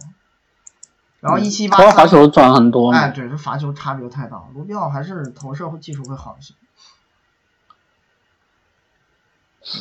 [1.20, 2.98] 然后一七一八他罚球转很多嘛。
[2.98, 6.54] 哎，对，这罚球差别太大，卢比奥还是投射技术会好一些。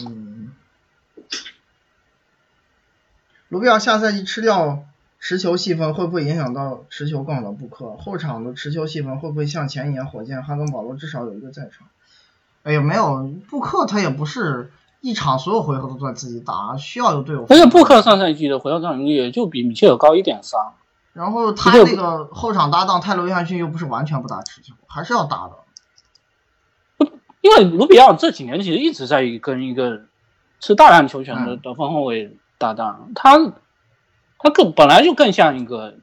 [0.06, 0.52] 嗯，
[3.50, 4.86] 卢比奥下赛季吃掉
[5.20, 7.98] 持球戏份，会不会影响到持球更好的布克？
[7.98, 11.88] 后场的持球戏份会不会像前一年火箭哈登、保罗至少有一个在场？
[12.64, 17.46] 哎呀，没有，布克他也不是一场所有回合都在自己打，需要有队友。
[17.50, 20.60] 而且布克上赛季的回合占有率也就比米切尔高一点三。
[21.14, 27.08] 然后他那个后场搭档泰勒·约翰逊又不是完全不打持球，还是要打的。
[27.42, 30.04] 因为卢比奥这几年其实一直在跟一个
[30.60, 33.40] 吃大量球权的嗯得分后卫搭档，他
[34.38, 35.96] 他更本来就更像一个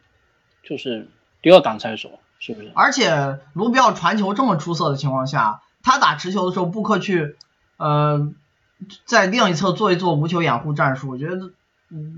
[0.64, 1.09] 就是
[1.40, 2.72] 第二挡拆手，是不是？
[2.74, 7.37] 而且卢比奥传球这么出色的情况下，他打持球的时候，布克去
[7.79, 8.33] 呃
[9.05, 11.51] 在另一侧做一做无球掩护战术，我觉得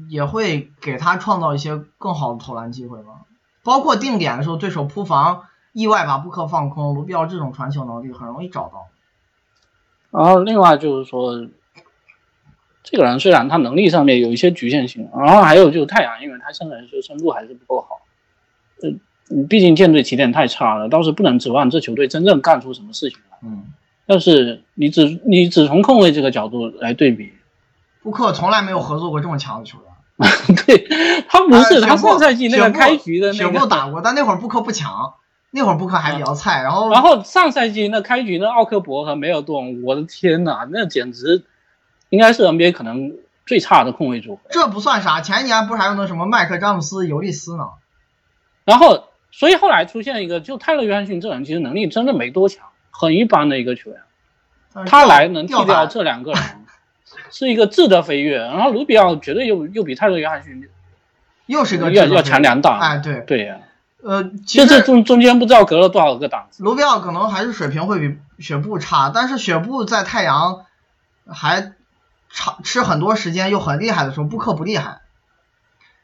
[0.08, 3.26] 也会给他创造一些更好的投篮机会吧。
[3.62, 8.88] 包括定点的时候，对手扑防意外把布克放空，卢比奥这种传球能力很容易找到。
[10.10, 11.46] 然后另外就是说，
[12.82, 18.00] 这个人虽然他能力上面有一些局限性，然后还有就是太阳，因为他现在是深度还是不够好，
[18.82, 18.90] 呃，
[19.28, 23.18] 你毕竟舰队起点太差了，倒是不能指望这球队真正干出什么事情。
[23.42, 23.72] 嗯，
[24.06, 27.32] 但是你只你只从控卫这个角度来对比，
[28.02, 29.86] 布克从来没有合作过这么强的球员。
[30.66, 30.86] 对
[31.28, 35.14] 他不是、他上赛季那个开局的雪那个，打过，但那会儿布克不强，
[35.50, 41.44] 那会儿布克还比较菜，然后然后上赛季那开局那奥克伯和梅尔顿，我的天呐，那简直
[42.10, 43.14] 应该是 NBA 可能
[43.46, 44.42] 最差的控卫组合。
[44.50, 47.68] 这不算啥，前一年不是还有那什么麦克詹姆斯、尤利斯呢？
[48.66, 54.00] 然后，所以后来出现一个，就泰勒约翰逊这人其实能力真的没多强，很一般的一个球员。
[54.86, 56.42] 他来能替掉这两个人，
[57.30, 58.38] 是一个质的飞跃。
[58.38, 60.68] 然后卢比奥绝对又又比泰勒约翰逊
[61.46, 62.78] 又是一个要要智能飞强两档。
[62.78, 63.56] 哎，对，对呀、
[64.02, 66.62] 呃，其就这实中中间不知道隔了多少个档次。
[66.62, 70.64] 卢比奥可能还是水平会比雪布差，但是雪布在太阳
[71.26, 71.72] 还
[72.30, 75.00] 长吃很多时间又很厉害的时候，布克不厉害。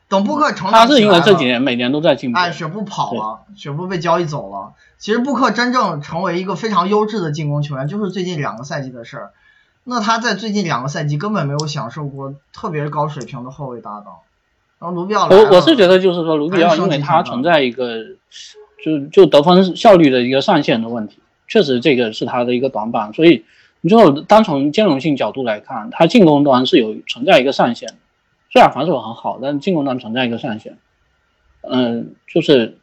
[0.08, 2.38] 等布克成长他是因为这几年每年都在进步。
[2.38, 4.74] 哎，雪布跑了，雪布被交易走了。
[4.98, 9.30] 其实布克真正成为一个非常优质的进攻球员，就是最近两个赛季的事儿。
[9.84, 14.14] 那他在最近两个赛季根本没有享受过特别高水平的后卫搭档。
[14.78, 18.04] 然后卢比奥我我是觉得就是说卢比奥，因为他存在一个
[18.84, 21.18] 就就得分效率的一个上限的问题，
[21.48, 23.12] 确实这个是他的一个短板。
[23.12, 23.44] 所以
[23.80, 27.94] 你就单从兼容性角度来看，他进攻端是有存在一个上限的。
[28.56, 30.78] 虽然防守很好，但进攻端存在一个上限。
[31.60, 32.78] 嗯，就是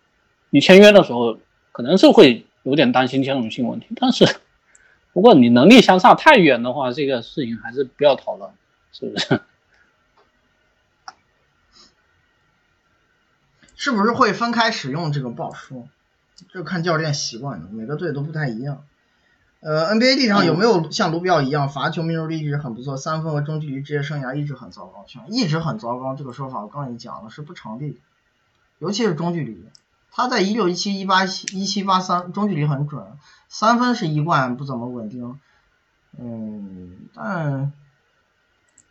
[0.52, 1.40] 你签约的时候
[1.72, 4.24] 可能是会有点担心兼容性问题，但是
[5.14, 8.52] 不过你能力相差太远的话，这个事情还是不要讨论，
[8.91, 9.41] 是不是？
[13.76, 15.90] 是不是会分开使用这个不好说，
[16.54, 18.86] 就看教练习惯的，每个队都不太一样。
[19.64, 25.06] 呃，NBA 历史上有没有像卢比奥一样罚球命中率一直很不错，三分和中距离职业生涯一直很糟糕？
[25.07, 27.99] 像一直很糟糕这个说法，我刚才也讲了是不成立的，
[28.80, 29.64] 尤其是中距离，
[30.11, 33.06] 他在一六一七一八一七八三中距离很准，
[33.48, 35.40] 三分是一贯不怎么稳定。
[36.19, 37.72] 嗯，但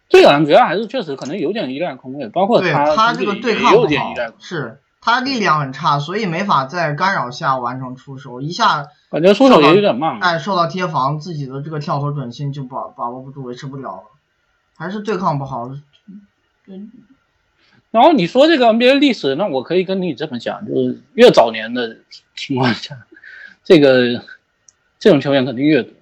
[0.09, 10.21] 这个人主要还是确实可能有点依赖空位，包括对他他这个对抗有不点依赖空，好是他力量很差，所以没法在干扰下完成出手，一下感觉出手也有点慢。
[10.21, 14.05] 哎受到贴防，自己的这个跳投准心就把把握不住，维持不了了，
[14.77, 15.71] 还是对抗不好。
[17.91, 21.97] 然后你说这个 NBA 历史，那我可以跟你这么讲，就是越早年的
[22.37, 22.97] 情况下，
[23.65, 24.23] 这个
[25.01, 25.93] 这种球员肯定越多，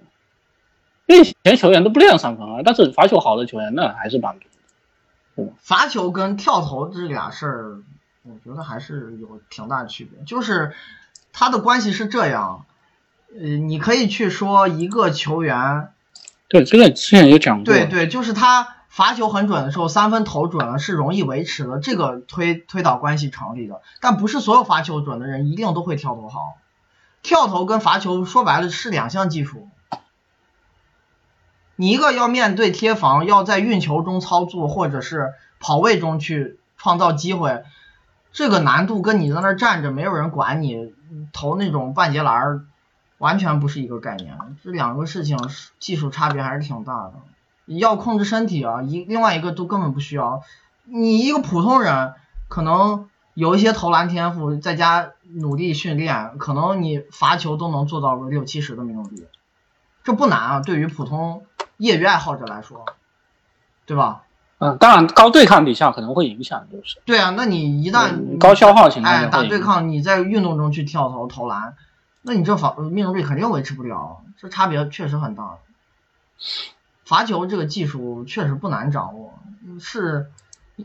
[1.07, 4.37] 因为以前球员都不练三分啊，但是罚球好的球员那还是蛮
[5.35, 5.51] 多。
[5.59, 7.81] 罚球跟跳投这俩事儿，
[8.23, 10.23] 我觉得还是有挺大区别。
[10.25, 10.73] 就是
[11.33, 12.65] 他的关系是这样，
[13.33, 15.93] 呃，你可以去说一个球员，
[16.47, 17.65] 对，这个之前也讲过。
[17.65, 23.81] 对对，就是他罚球很准的时候，三分投准了是容易维持的，这个推推导关系成立的。
[24.01, 26.57] 但不是所有罚球准的人一定都会跳投好，
[27.23, 29.69] 跳投跟罚球说白了是两项技术。
[31.77, 37.63] 你一个要面对贴防，要在运球中操作，或者是跑位中去创造机会，
[38.31, 40.93] 这个难度跟你在那儿站着没有人管你
[41.33, 42.65] 投那种半截篮儿，
[43.17, 44.37] 完全不是一个概念。
[44.63, 45.37] 这两个事情
[45.79, 47.13] 技术差别还是挺大的。
[47.65, 50.43] 要控制身体啊，一另外一个都根本不需要。
[50.83, 52.13] 你一个普通人
[52.47, 59.27] 可能有一些投篮天赋，在家努力训练，可能你罚球都能做到个六七十的命中率，
[60.03, 60.59] 这不难啊。
[60.59, 61.45] 对于普通
[61.77, 62.85] 业余爱好者来说，
[63.85, 64.23] 对吧？
[64.63, 71.75] 嗯，当然高对抗底下可能会影响，就是对啊，那你一旦嗯高消耗情况哎下打对抗，你在运动中去跳投投篮，
[72.21, 75.57] 那你这防命中率肯定维持不了，这差别确实很大。
[77.05, 79.33] 罚球这个技术确实不难掌握，
[79.79, 80.29] 是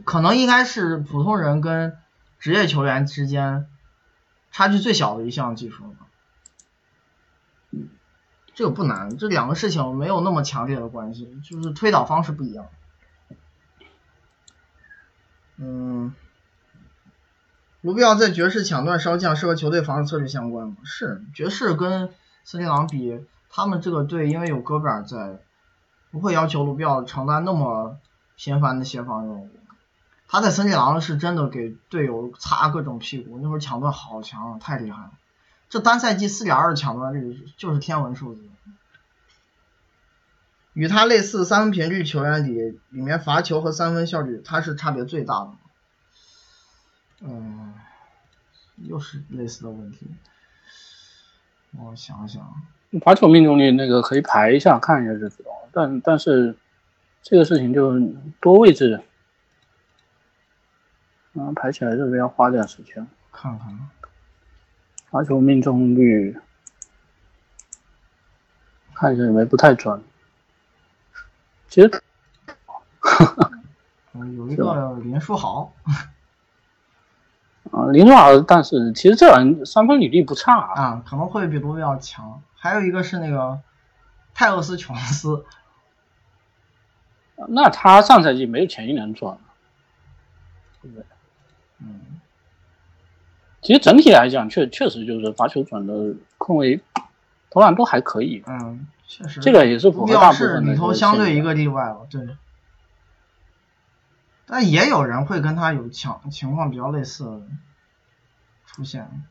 [0.04, 1.98] 可能应该是普通人跟
[2.38, 3.66] 职业球员之间
[4.52, 5.90] 差距最小的一项技术了。
[8.54, 12.64] 这个不难，这两个事情没有那么强烈的关系，就是推导方式不一样。
[15.58, 16.14] 嗯，
[17.80, 20.76] 卢比奥在爵士抢断稍降，是和球队防守策略相关吗？
[20.84, 22.10] 是，爵士跟
[22.44, 25.38] 森林狼比，他们这个队因为有戈贝尔在，
[26.10, 27.98] 不会要求卢比奥承担那么
[28.36, 29.50] 频繁的协防任务。
[30.28, 35.10] 他在森林狼是真的给队友擦各种屁股，那会儿抢断好强啊，太厉害了。
[35.68, 38.42] 这单赛季四点二抢断率就是天文数字。
[40.76, 45.50] 与他类似三分频率球员里，里面罚球和三分效率，他是差别最大的。
[47.22, 47.72] 嗯，
[48.82, 50.06] 又是类似的问题。
[51.78, 52.62] 我想想，
[53.00, 55.70] 罚球命中率那个可以排一下看一下就知道了。
[55.72, 56.54] 但但是
[57.22, 57.98] 这个事情就
[58.42, 59.00] 多位置，
[61.32, 63.06] 嗯，排起来这边要花点时间。
[63.32, 63.88] 看看，
[65.10, 66.38] 罚球命中率，
[68.92, 70.04] 看一下有没有不太准。
[71.76, 72.02] 其实
[74.14, 75.74] 嗯，有一个林书豪，
[77.70, 80.72] 啊，林书豪，但是其实这人三分履历不差啊。
[80.80, 82.40] 啊，可能会比卢比奥强。
[82.54, 83.60] 还有一个是那个
[84.32, 85.44] 泰勒斯·琼斯，
[87.48, 89.36] 那他上赛季没有前一年准，
[90.80, 91.04] 对不对？
[91.80, 92.00] 嗯，
[93.60, 96.80] 其实整体来讲，确确实就是罚球转的控卫
[97.50, 98.42] 投篮都还可以。
[98.46, 102.36] 嗯，确实，这个也是符卢比奥合大部是里头相对一个例外了，对。
[104.46, 107.42] 但也有人会跟他有情情况比较类似
[108.66, 109.24] 出现，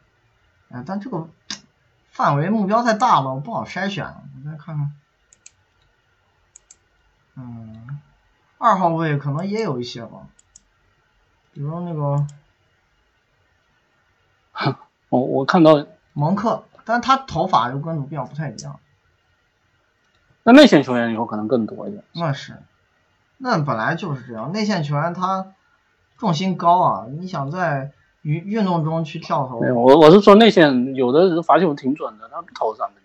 [0.69, 1.30] 哎，但这个
[2.10, 4.06] 范围目标太大了，我不好筛选。
[4.06, 4.91] 我再看看，
[7.35, 7.99] 嗯，
[8.57, 10.27] 二号位可能也有一些吧，
[11.53, 12.27] 比如那个
[15.10, 18.80] 我我看到蒙克，但他头发又跟鲁比奥不太一样。
[20.48, 22.04] 那内线球员以后可能更多一点。
[22.14, 22.56] 那是，
[23.38, 24.52] 那本来就是这样。
[24.52, 25.54] 内线球员他
[26.20, 27.92] 重心高啊，你想在
[28.22, 32.98] 运运动中去跳投没，有，我我是说内线有的人罚球挺准的，他不投三分。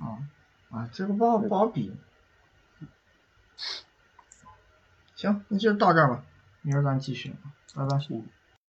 [0.00, 0.28] 嗯，
[0.70, 1.94] 啊，这个不好不好比。
[5.14, 6.22] 行，那就到这儿吧，
[6.62, 7.34] 明儿咱继续，
[7.74, 7.98] 拜拜。
[7.98, 8.24] 行